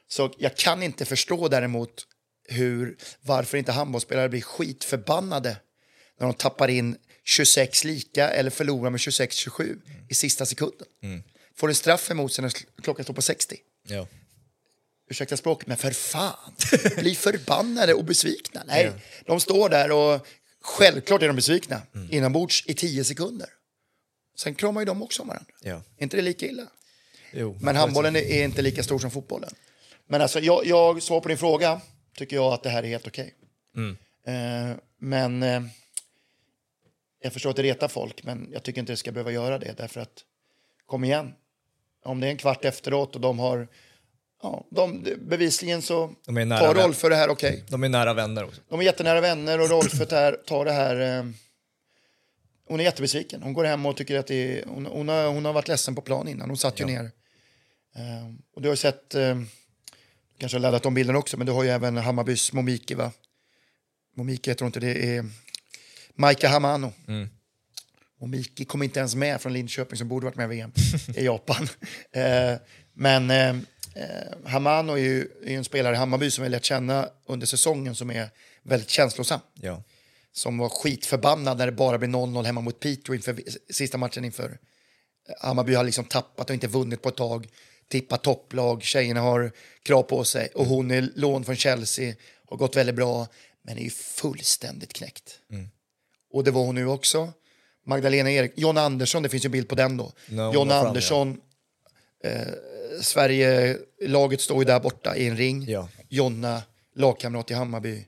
[0.07, 2.07] Så jag kan inte förstå däremot
[2.49, 5.57] hur, varför inte handbollsspelare blir skitförbannade
[6.19, 10.87] när de tappar in 26 lika eller förlorar med 26-27 i sista sekunden.
[11.55, 12.51] Får en straff emot sig när
[12.83, 13.57] klockan står på 60
[13.87, 14.07] Ja.
[15.09, 16.55] ursäkta språket, men för fan,
[16.97, 18.63] bli förbannade och besvikna.
[18.67, 18.91] Nej,
[19.25, 20.27] de står där och
[20.61, 23.49] självklart är de besvikna inombords i tio sekunder.
[24.37, 25.53] Sen kramar ju de också om varandra.
[25.61, 25.83] Ja.
[25.97, 26.67] Är inte det lika illa?
[27.33, 29.53] Jo, Men handbollen är är inte lika stor som fotbollen.
[30.07, 31.81] Men alltså, jag, jag svar på din fråga,
[32.17, 33.33] tycker jag att det här är helt okej.
[34.27, 35.63] Eh, men eh,
[37.21, 39.77] jag förstår att det retar folk, men jag tycker inte det ska behöva göra det.
[39.77, 40.23] Därför att,
[40.85, 41.33] kom igen,
[42.03, 43.67] om det är en kvart efteråt och de har,
[44.43, 46.83] ja, de, bevisligen så De är nära tar vän.
[46.83, 47.63] Rolf för det här okej.
[47.69, 48.61] De är nära vänner också.
[48.69, 51.19] De är jättenära vänner och Rolf tar, tar det här...
[51.19, 51.25] Eh,
[52.67, 53.43] hon är jättebesviken.
[53.43, 55.95] Hon går hem och tycker att det är, hon, hon, har, hon har varit ledsen
[55.95, 56.49] på plan innan.
[56.49, 57.11] Hon satt ju ner.
[57.95, 59.41] Eh, och du har ju sett, eh,
[60.37, 63.11] kanske har laddat om bilden också, men du har ju även Hammarbys Momiki va?
[64.15, 65.25] Momiki heter hon inte, det är
[66.15, 66.93] Maika Hamano.
[68.21, 70.71] Och Miki kom inte ens med från Linköping som borde varit med i VM
[71.15, 71.67] i Japan.
[72.11, 72.55] Eh,
[72.93, 77.09] men eh, eh, Hamano är ju, är en spelare i Hammarby som vi lärt känna
[77.25, 78.29] under säsongen som är
[78.63, 79.39] väldigt känslosam.
[79.53, 79.83] Ja.
[80.31, 83.39] Som var skitförbannad när det bara blev 0-0 hemma mot Piteå inför
[83.69, 84.57] sista matchen inför
[85.39, 87.47] Hammarby har liksom tappat och inte vunnit på ett tag.
[87.87, 89.51] Tippat topplag, tjejerna har
[89.83, 92.15] krav på sig och hon är lån från Chelsea,
[92.47, 93.27] har gått väldigt bra,
[93.61, 95.39] men är ju fullständigt knäckt.
[96.31, 97.33] Och det var hon nu också.
[97.85, 100.11] Magdalena Erik, John Andersson, det finns ju en bild på den då.
[100.29, 101.41] Hon John fram, Andersson,
[102.23, 102.41] eh,
[103.01, 105.65] Sverige, laget står ju där borta i en ring.
[105.69, 105.89] Ja.
[106.09, 106.61] Jonna,
[106.95, 108.05] lagkamrat i Hammarby,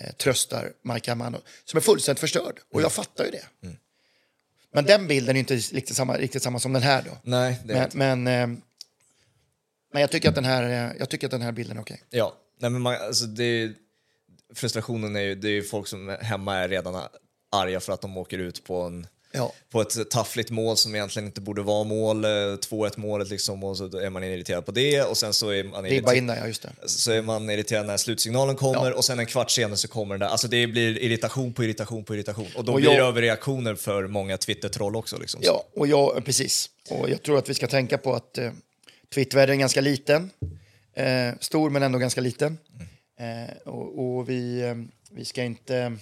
[0.00, 2.60] eh, tröstar Mike Amano, som är fullständigt förstörd.
[2.72, 3.44] Och jag fattar ju det.
[4.72, 7.10] Men den bilden är inte riktigt samma, riktigt samma som den här då.
[7.22, 8.58] Nej, Men, men, eh,
[9.92, 12.02] men jag, tycker att den här, eh, jag tycker att den här bilden är okej.
[12.10, 13.72] Ja, nej men man, alltså det,
[14.54, 17.08] frustrationen är ju, det är ju folk som hemma är redan
[17.50, 19.52] arga för att de åker ut på, en, Ja.
[19.70, 23.76] på ett taffligt mål som egentligen inte borde vara mål, eh, 2-1 målet liksom och
[23.76, 26.24] så är man irriterad på det och sen så är man Det är bara in
[26.24, 26.72] irriterad, där, ja just det.
[26.88, 28.94] så är man irriterad när slutsignalen kommer Ja.
[28.96, 30.26] och sen en kvart senare så kommer den där.
[30.28, 33.74] Alltså det blir irritation på irritation på irritation och då Och blir det jag- överreaktioner
[33.74, 35.18] för många Twitter-troll också.
[35.18, 35.40] Liksom.
[35.44, 36.70] Ja, och jag, precis.
[36.90, 38.50] Och jag tror att vi ska tänka på att eh,
[39.14, 40.30] Twittervärlden är ganska liten.
[40.94, 42.58] Eh, stor men ändå ganska liten.
[43.20, 44.74] Eh, och och vi, eh,
[45.10, 45.92] vi ska inte...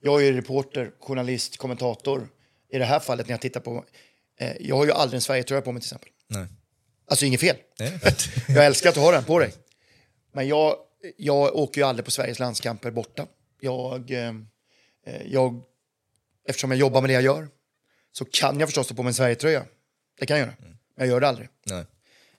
[0.00, 2.28] Jag är reporter, journalist, kommentator.
[2.72, 3.84] I det här fallet när jag tittar på...
[4.40, 6.10] Eh, jag har ju aldrig en Sverige-tröja på mig till exempel.
[6.26, 6.46] Nej.
[7.06, 7.56] Alltså inget fel.
[7.78, 8.00] Nej.
[8.48, 9.52] jag älskar att du har den på dig.
[10.32, 10.76] Men jag,
[11.16, 13.26] jag åker ju aldrig på Sveriges landskamper borta.
[13.60, 14.34] Jag, eh,
[15.06, 15.62] eh, jag,
[16.48, 17.48] eftersom jag jobbar med det jag gör
[18.12, 19.64] så kan jag förstås ta på mig en Sverigetröja.
[20.20, 20.56] Det kan jag göra.
[20.60, 21.48] Men jag gör det aldrig.
[21.66, 21.84] Nej.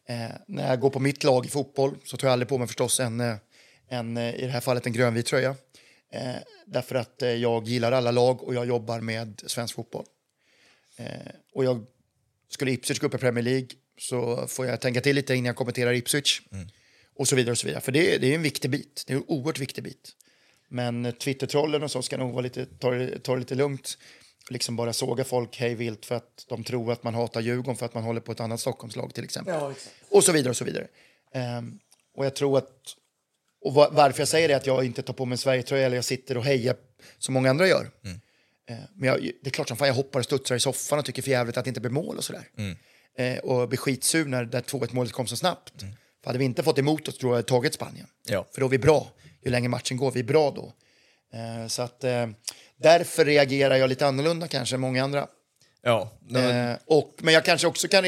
[0.10, 2.68] Eh, när jag går på mitt lag i fotboll så tar jag aldrig på mig
[2.68, 3.36] förstås en, eh,
[3.88, 5.56] en eh, i det här fallet en grönvit tröja.
[6.12, 6.36] Eh,
[6.66, 10.06] därför att eh, jag gillar alla lag och jag jobbar med svensk fotboll.
[10.98, 11.06] Eh,
[11.54, 11.86] och jag
[12.50, 13.68] skulle Ipswich gå upp i Premier League
[14.00, 16.42] så får jag tänka till lite innan jag kommenterar Ipswich.
[17.16, 17.82] Och så vidare och så vidare.
[17.82, 19.04] För det, är- det är en viktig bit.
[19.08, 20.16] Det är en oerhört viktig bit.
[20.70, 23.98] Men Twitter-trollen och så ska nog vara lite, ta, ta det lite lugnt.
[24.50, 27.86] Liksom bara såga folk hej vilt för att de tror att man hatar Djurgården för
[27.86, 29.54] att man håller på ett annat Stockholmslag till exempel.
[30.10, 30.88] Och så vidare och så vidare.
[31.34, 31.80] Ehm,
[32.16, 32.96] och jag tror att...
[33.62, 35.86] Och va- varför jag säger det är att jag inte tar på mig en Sverigetröja
[35.86, 36.76] eller jag sitter och hejar
[37.18, 37.92] som många andra gör.
[38.70, 41.06] Eh, men jag, det är klart som fan jag hoppar och studsar i soffan och
[41.06, 42.44] tycker för jävligt att det inte blir mål och sådär.
[43.18, 45.74] Eh, och blir skitsur när det 2-1 målet kom så snabbt.
[46.24, 48.08] För hade vi inte fått emot oss tror jag tagit Spanien.
[48.28, 48.46] Ja.
[48.54, 49.12] För då är vi bra.
[49.46, 50.74] Ju längre matchen går, vi är bra då.
[51.38, 52.28] Eh, så att eh,
[52.78, 55.28] därför reagerar jag lite annorlunda kanske än många andra.
[55.82, 58.04] Ja, men, och, men jag kanske också kan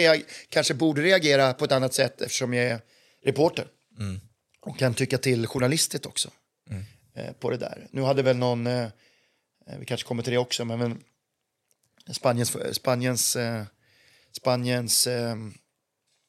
[0.49, 2.79] kanske borde reagera på ett annat sätt eftersom jag är
[3.25, 3.65] reporter.
[4.61, 6.29] Och kan tycka till journalistiskt också
[7.15, 7.87] eh, på det där.
[7.91, 8.83] Nu hade väl någon, eh,
[9.67, 11.03] eh, vi kanske kommer till det också, men, men
[12.13, 13.63] Spaniens, Spaniens, eh,
[14.31, 15.35] Spaniens eh,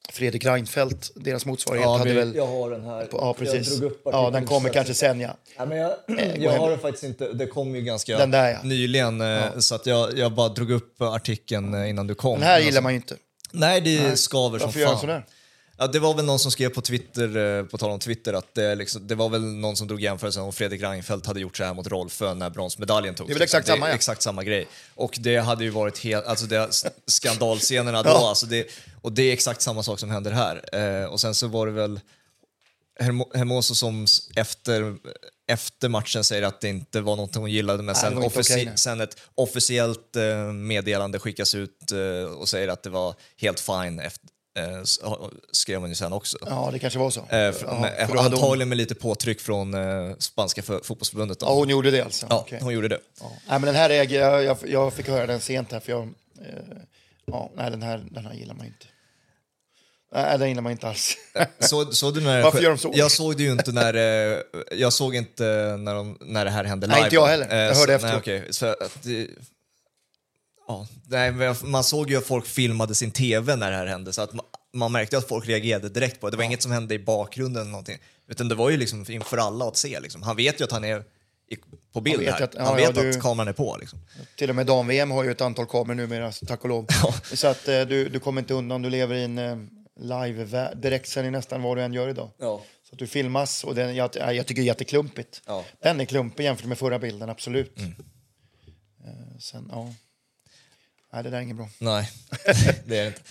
[0.09, 2.35] Fredrik Reinfeldt, deras motsvarighet, ja, hade väl...
[2.35, 3.07] jag har den här.
[3.11, 3.69] Ja, precis.
[3.69, 5.37] Jag drog upp Ja, den kommer kanske sen, ja.
[5.57, 5.93] Ja, men jag,
[6.37, 8.59] jag har den faktiskt inte, det kom ju ganska Den där, ja.
[8.63, 12.39] nyligen eh, så att jag, jag bara drog upp artikeln eh, innan du kom.
[12.39, 13.15] Den här gillar man ju inte.
[13.51, 14.99] Nej, det skaver som Varför gör fan.
[14.99, 15.25] sådär?
[15.77, 18.53] Ja, det var väl någon som skrev på Twitter, eh, på tal om Twitter, att
[18.55, 21.63] det, liksom, det var väl någon som drog jämförelsen om Fredrik Reinfeldt hade gjort så
[21.63, 23.27] här mot Rolfö när bronsmedaljen togs.
[23.27, 23.75] Det är väl exakt Liksom.
[23.79, 23.95] samma, ja.
[23.95, 24.67] Exakt samma grej.
[24.95, 26.69] Och det hade ju varit helt, alltså det,
[27.07, 28.29] skandalscenerna då, Ja.
[28.29, 28.67] alltså det,
[29.01, 30.75] och det är exakt samma sak som händer här.
[31.01, 31.99] Eh, och sen så var det väl
[32.99, 34.05] Hermo- Hermoso som
[34.35, 34.95] efter,
[35.47, 38.77] efter matchen säger att det inte var något hon gillade, men sen, offici- nej.
[38.77, 43.99] sen ett officiellt eh, meddelande skickas ut eh, och säger att det var helt fine,
[43.99, 44.81] efter, eh,
[45.51, 46.37] skrev hon ju sen också.
[46.45, 47.19] Ja, det kanske var så.
[47.29, 51.39] Eh, Ja, antagligen med lite påtryck från eh, spanska för, fotbollsförbundet.
[51.39, 51.45] Då.
[51.45, 52.25] ja, hon gjorde det alltså?
[52.29, 52.59] Ja, Okej.
[52.61, 52.99] hon gjorde det.
[53.19, 53.31] Ja.
[53.31, 56.01] Nej, men den här jag, jag, jag fick höra den sent här för jag...
[56.41, 56.77] Eh,
[57.25, 58.85] ja, nej, den här, den här gillar man inte.
[60.15, 61.17] Nej, den gillar man inte alls.
[61.59, 62.91] Så, såg du när Varför gör de så?
[62.93, 64.39] Jag såg det ju inte när, eh,
[64.71, 65.43] jag såg inte
[65.79, 67.05] när, de, när det här hände Nej, live.
[67.07, 67.51] inte jag heller.
[67.51, 68.43] Eh, Jag så- hörde Nej.
[68.53, 69.27] Så det,
[70.73, 70.87] ja,
[71.31, 74.33] nej, man såg ju att folk filmade sin tv när det här hände, så att
[74.33, 76.31] man, man märkte att folk reagerade direkt på det.
[76.31, 77.97] Det var inget som hände i bakgrunden eller någonting,
[78.27, 79.99] utan det var ju liksom inför alla att se.
[79.99, 80.23] Liksom.
[80.23, 81.03] Han vet ju att han är
[81.93, 82.43] på bild vet här.
[82.43, 83.77] att- ja, han ja, vet du- att kameran är på.
[83.79, 83.99] Liksom.
[84.37, 86.87] Till och med dam-VM har ju ett antal kameror numera, tack och lov.
[87.33, 89.57] Så att eh, du, du kommer inte undan, du lever i en eh,
[89.99, 92.29] live direktsändning nästan vad du än gör idag.
[92.37, 92.61] Ja.
[92.89, 95.41] Så att du filmas och den, jag, jag tycker det är jätteklumpigt.
[95.45, 95.53] Ja.
[95.53, 95.65] Mm.
[95.81, 97.77] Den är klumpig jämfört med förra bilden, absolut.
[97.77, 99.93] Eh, sen, ja.
[101.13, 101.69] Nej, det där är inget bra.
[101.79, 102.09] Nej,
[102.85, 103.21] det är det inte.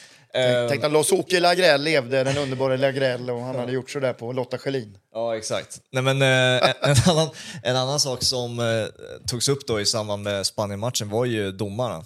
[0.68, 4.32] Tänk att Lars-Åke Lagrell levde, den underbara Lagrell, och han hade gjort så där på
[4.32, 4.98] Lotta Schelin.
[5.12, 5.80] Ja, exakt.
[5.90, 7.28] Nej, men, eh, en, annan,
[7.62, 8.86] en annan sak som eh,
[9.26, 12.04] togs upp då i samband med Spanien-matchen var ju domarna.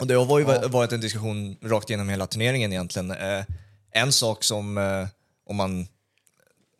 [0.00, 3.10] Och det har ju varit en diskussion rakt igenom hela turneringen egentligen.
[3.10, 3.44] Eh,
[3.92, 5.06] en sak som, eh,
[5.46, 5.86] om man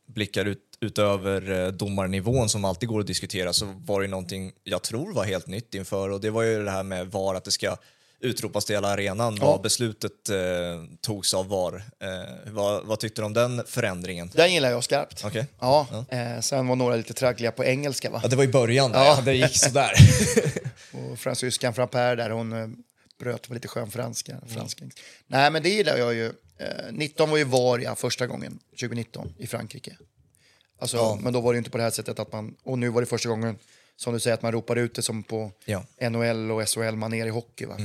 [0.09, 4.83] blickar ut, utöver eh, domarnivån som alltid går att diskutera så var det någonting jag
[4.83, 7.51] tror var helt nytt inför och det var ju det här med VAR, att det
[7.51, 7.77] ska
[8.23, 9.47] utropas till hela arenan Ja.
[9.47, 10.37] vad beslutet eh,
[11.01, 11.85] togs av VAR.
[12.01, 14.31] Eh, vad, vad tyckte du om den förändringen?
[14.35, 15.23] Den gillar jag skarpt.
[15.25, 15.47] Okej.
[15.61, 18.11] Ja, Eh, sen var några lite traggliga på engelska.
[18.11, 18.21] Va?
[18.23, 19.05] Ja, det var i början, Ja.
[19.05, 19.21] ja.
[19.25, 19.93] det gick sådär.
[21.11, 22.69] Och fransyskan Frappert där, hon eh,
[23.19, 24.37] bröt med lite skön franska.
[24.49, 24.85] franska.
[25.27, 26.27] Nej, men det gillar jag ju.
[26.59, 29.97] Eh, 19 var ju VAR, ja, första gången, 2019, i Frankrike.
[30.79, 31.19] Alltså, Ja.
[31.23, 33.07] Men då var det inte på det här sättet att man, och nu var det
[33.07, 33.59] första gången,
[33.97, 35.85] som du säger, att man ropar ut det som på Ja.
[36.11, 37.65] NHL och SHL manér i hockey.
[37.67, 37.77] Va?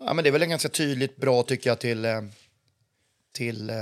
[0.00, 2.22] Ja, men det är väl en ganska tydligt bra, tycker jag, till, eh,
[3.34, 3.76] till, eh,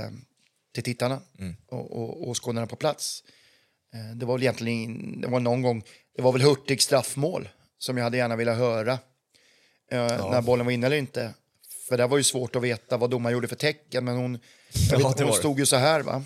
[0.73, 1.21] till tittarna
[1.67, 3.23] och, och, och skådarna på plats.
[3.93, 5.83] Eh, Det var väl egentligen, det var någon gång,
[6.15, 7.49] det var väl Hurtig straffmål
[7.79, 8.91] som jag hade gärna velat höra.
[9.91, 11.33] eh, När bollen var inne eller inte.
[11.89, 14.39] För det var ju svårt att veta vad domaren gjorde för tecken, men hon,
[14.91, 16.23] Ja, vet, hon stod ju så här va.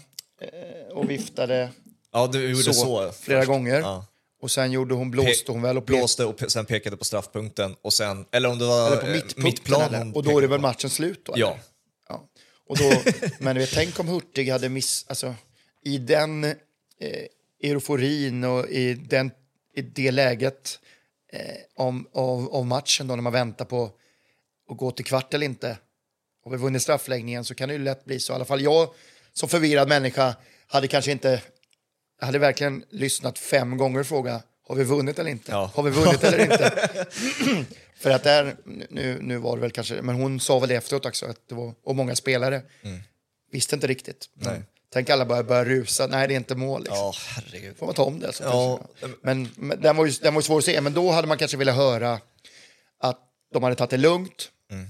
[0.91, 1.69] Och viftade
[2.11, 3.47] Ja, du gjorde så, så, flera först.
[3.47, 3.79] gånger.
[3.79, 4.05] Ja.
[4.41, 7.93] Och sen gjorde hon, blåste hon väl och Blåste och sen pekade på straffpunkten och
[7.93, 9.97] sen, eller om det var eller på eh, mittplan eller?
[9.97, 11.33] hon Och då är det väl matchen slut då?
[11.33, 11.45] eller?
[11.45, 11.57] Ja.
[12.09, 12.29] Ja.
[12.67, 12.91] Och då,
[13.39, 15.05] men vet, tänk om Hurtig hade miss...
[15.07, 15.35] Alltså,
[15.83, 16.53] I den eh,
[17.63, 19.31] euforin och i, den,
[19.75, 20.79] i det läget
[21.33, 23.91] eh, om, av, av matchen då när man väntar på
[24.69, 25.77] att gå till kvart eller inte
[26.45, 28.33] och vi vunnit straffläggningen så kan det ju lätt bli så.
[28.33, 28.93] I alla fall jag
[29.33, 30.35] som förvirrad människa
[30.67, 31.41] hade kanske inte...
[32.21, 35.51] Jag hade verkligen lyssnat fem gånger och frågat har vi vunnit eller inte?
[35.51, 35.71] Ja.
[35.75, 36.87] Har vi vunnit eller inte?
[37.95, 38.55] För att där,
[38.89, 41.73] nu, nu var det väl kanske, men hon sa väl efteråt också, att det var,
[41.83, 42.61] och många spelare
[43.51, 44.29] visste inte riktigt.
[44.41, 44.53] Mm.
[44.53, 44.63] Nej.
[44.89, 46.81] Tänk alla börja, börja rusa, nej det är inte mål.
[46.81, 46.97] Liksom.
[46.97, 47.77] Ja, herregud.
[47.77, 48.33] Får man ta om det?
[48.33, 49.17] Så Ja, kanske.
[49.21, 51.37] men, men den, var ju, den var ju svår att se, men då hade man
[51.37, 52.19] kanske velat höra
[52.99, 53.19] att
[53.53, 54.51] de hade tagit det lugnt.
[54.71, 54.87] Mm.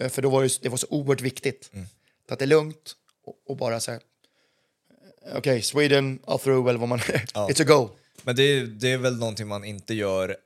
[0.00, 1.70] Eh, För då var det, det var så oerhört viktigt.
[1.72, 1.86] Mm.
[2.28, 2.92] Tagit det lugnt
[3.24, 4.00] och, och bara så här,
[5.30, 6.98] eh, okej, Sweden, a through eller vad man...
[7.34, 7.88] It's a go.
[8.22, 10.36] Men det, är- det är väl någonting man inte gör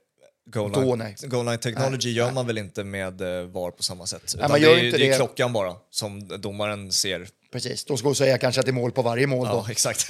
[0.49, 1.15] Goal Då, line, nej.
[1.21, 2.33] goal line technology Nej, gör nej.
[2.33, 4.33] man väl inte med eh, VAR på samma sätt?
[4.35, 5.15] Utan man det gör är, ju- inte det är det.
[5.15, 7.27] klockan bara som domaren ser.
[7.51, 9.53] Precis, de skulle säga kanske att det är mål på varje mål då.
[9.53, 10.07] Ja, exakt.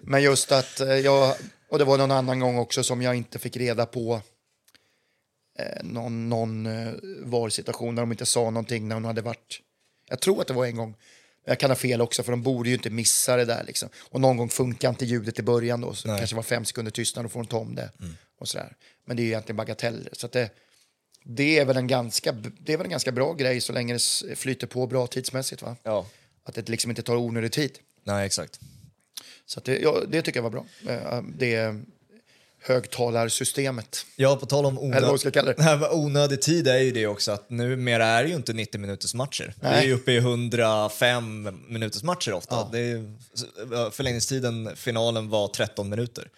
[0.00, 1.34] Men just att eh, jag,
[1.70, 4.20] och det var någon annan gång också som jag inte fick reda på
[5.58, 6.92] eh, någon, någon eh,
[7.24, 9.60] VAR-situation där de inte sa någonting när hon hade varit,
[10.08, 10.94] jag tror att det var en gång,
[11.48, 13.88] jag kan ha fel också för de borde ju inte missa det där liksom.
[13.98, 16.92] Och någon gång funkar inte ljudet i början då, så det kanske var fem sekunder
[16.92, 17.90] tystnad och får de ta om det.
[18.38, 18.76] Och sådär.
[19.04, 20.10] Men det är ju egentligen bagateller.
[20.12, 20.50] Så att det,
[21.24, 24.36] det, är väl en ganska, det är väl en ganska bra grej så länge det
[24.36, 25.62] flyter på bra tidsmässigt.
[25.62, 25.76] Va?
[25.82, 26.06] ja.
[26.44, 27.78] Att det liksom inte tar onödig tid.
[28.04, 28.60] Nej, exakt.
[29.46, 30.66] Så det, ja, det tycker jag var bra.
[30.88, 31.76] Eh, Det
[32.60, 34.06] högtalarsystemet.
[34.16, 34.78] Ja, på tal om
[35.92, 39.54] onödig tid är ju det också att numera är det ju inte 90 minuters matcher.
[39.60, 39.86] Det är Nej.
[39.86, 42.54] ju uppe i 105 minuters matcher ofta.
[42.54, 42.68] Ja.
[42.72, 46.28] Det är, förlängningstiden, finalen var 13 minuter.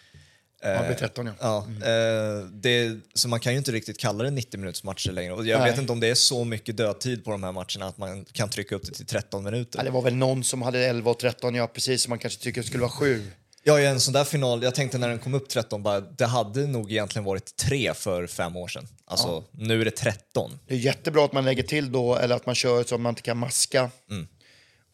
[0.61, 1.33] Det blir 13 ja.
[1.39, 1.57] Ja,
[1.87, 5.33] eh, det, så man kan ju inte riktigt kalla det 90 minuters matcher längre.
[5.33, 5.71] Och jag Nej.
[5.71, 8.49] vet inte om det är så mycket dödtid på de här matcherna att man kan
[8.49, 9.79] trycka upp det till 13 minuter.
[9.79, 12.43] Ja, Det var väl någon som hade 11 och 13, ja precis, som man kanske
[12.43, 13.31] tycker skulle vara 7.
[13.63, 16.25] Ja, i en sån där final, jag tänkte när den kom upp 13, bara, det
[16.25, 18.87] hade nog egentligen varit 3 för fem år sedan.
[19.05, 20.59] Alltså, nu är det 13.
[20.67, 23.09] Det är jättebra att man lägger till då, eller att man kör så att man
[23.11, 23.89] inte kan maska.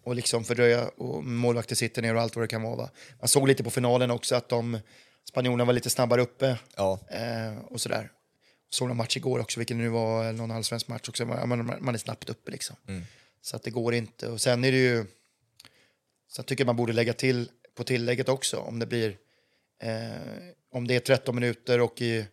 [0.04, 2.76] Och liksom fördröja, och målvakter sitter ner och allt vad det kan vara.
[2.76, 2.90] Va?
[3.20, 4.80] Man såg lite på finalen också att de,
[5.30, 6.58] spanjorerna var lite snabbare uppe.
[6.76, 8.12] Ja, Eh, och sådär.
[8.70, 11.26] Såg en match igår också, vilken nu var, någon allsvensk match också.
[11.26, 12.76] Man, man, är snabbt uppe liksom.
[13.42, 14.28] Så att det går inte.
[14.28, 15.06] Och sen är det ju...
[16.30, 19.18] Så jag tycker man borde lägga till på tillägget också om det blir...
[19.84, 19.92] Eh,
[20.72, 22.26] om det är 13 minuter och i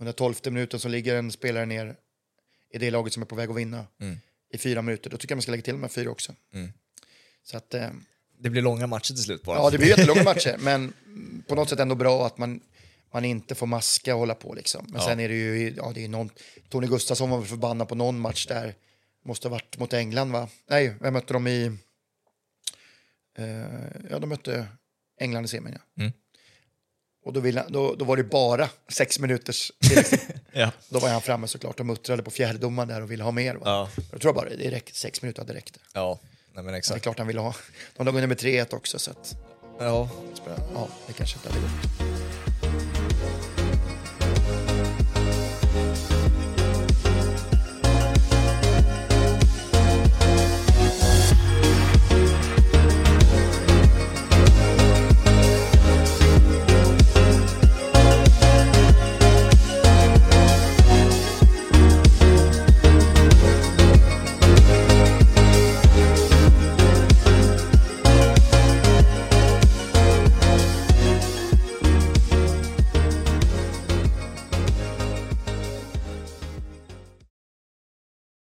[0.00, 1.96] under 12 minuten så ligger en spelare ner
[2.72, 3.86] i det laget som är på väg att vinna
[4.52, 5.10] i fyra minuter.
[5.10, 6.34] Då tycker jag man ska lägga till de här fyra också.
[7.42, 7.74] Så att...
[7.74, 7.88] Eh,
[8.38, 9.58] det blir långa matcher till slut bara.
[9.58, 10.92] Ja, det blir jättelånga matcher, men
[11.48, 12.60] på något sätt ändå bra att man,
[13.12, 14.54] man inte får maska och hålla på.
[14.54, 14.84] Liksom.
[14.88, 15.06] Men Ja.
[15.06, 16.30] sen är det ju, ja, det är någon,
[16.68, 18.74] Tony Gustafsson var förbannad på någon match där,
[19.24, 20.48] måste ha varit mot England va?
[20.70, 21.76] Nej, jag mötte dem i,
[24.10, 24.66] ja de mötte
[25.20, 26.02] England i semin ja.
[26.02, 26.12] Mm.
[27.24, 29.72] Och då, ville, då, då var det bara sex minuters.
[30.54, 30.70] Ja.
[30.88, 33.54] Då var han framme såklart och muttrade på fjärdedomaren där och ville ha mer.
[33.54, 33.60] Va?
[33.64, 34.02] Ja.
[34.12, 35.78] Jag tror bara det räckte, sex minuter hade räckt.
[35.94, 37.02] Ja, nej men Det är exakt.
[37.02, 37.54] klart han ville ha.
[37.96, 39.36] De låg under med 3-1 också så att
[39.78, 40.10] Ja.
[40.74, 42.01] ja, det kanske inte hade gått.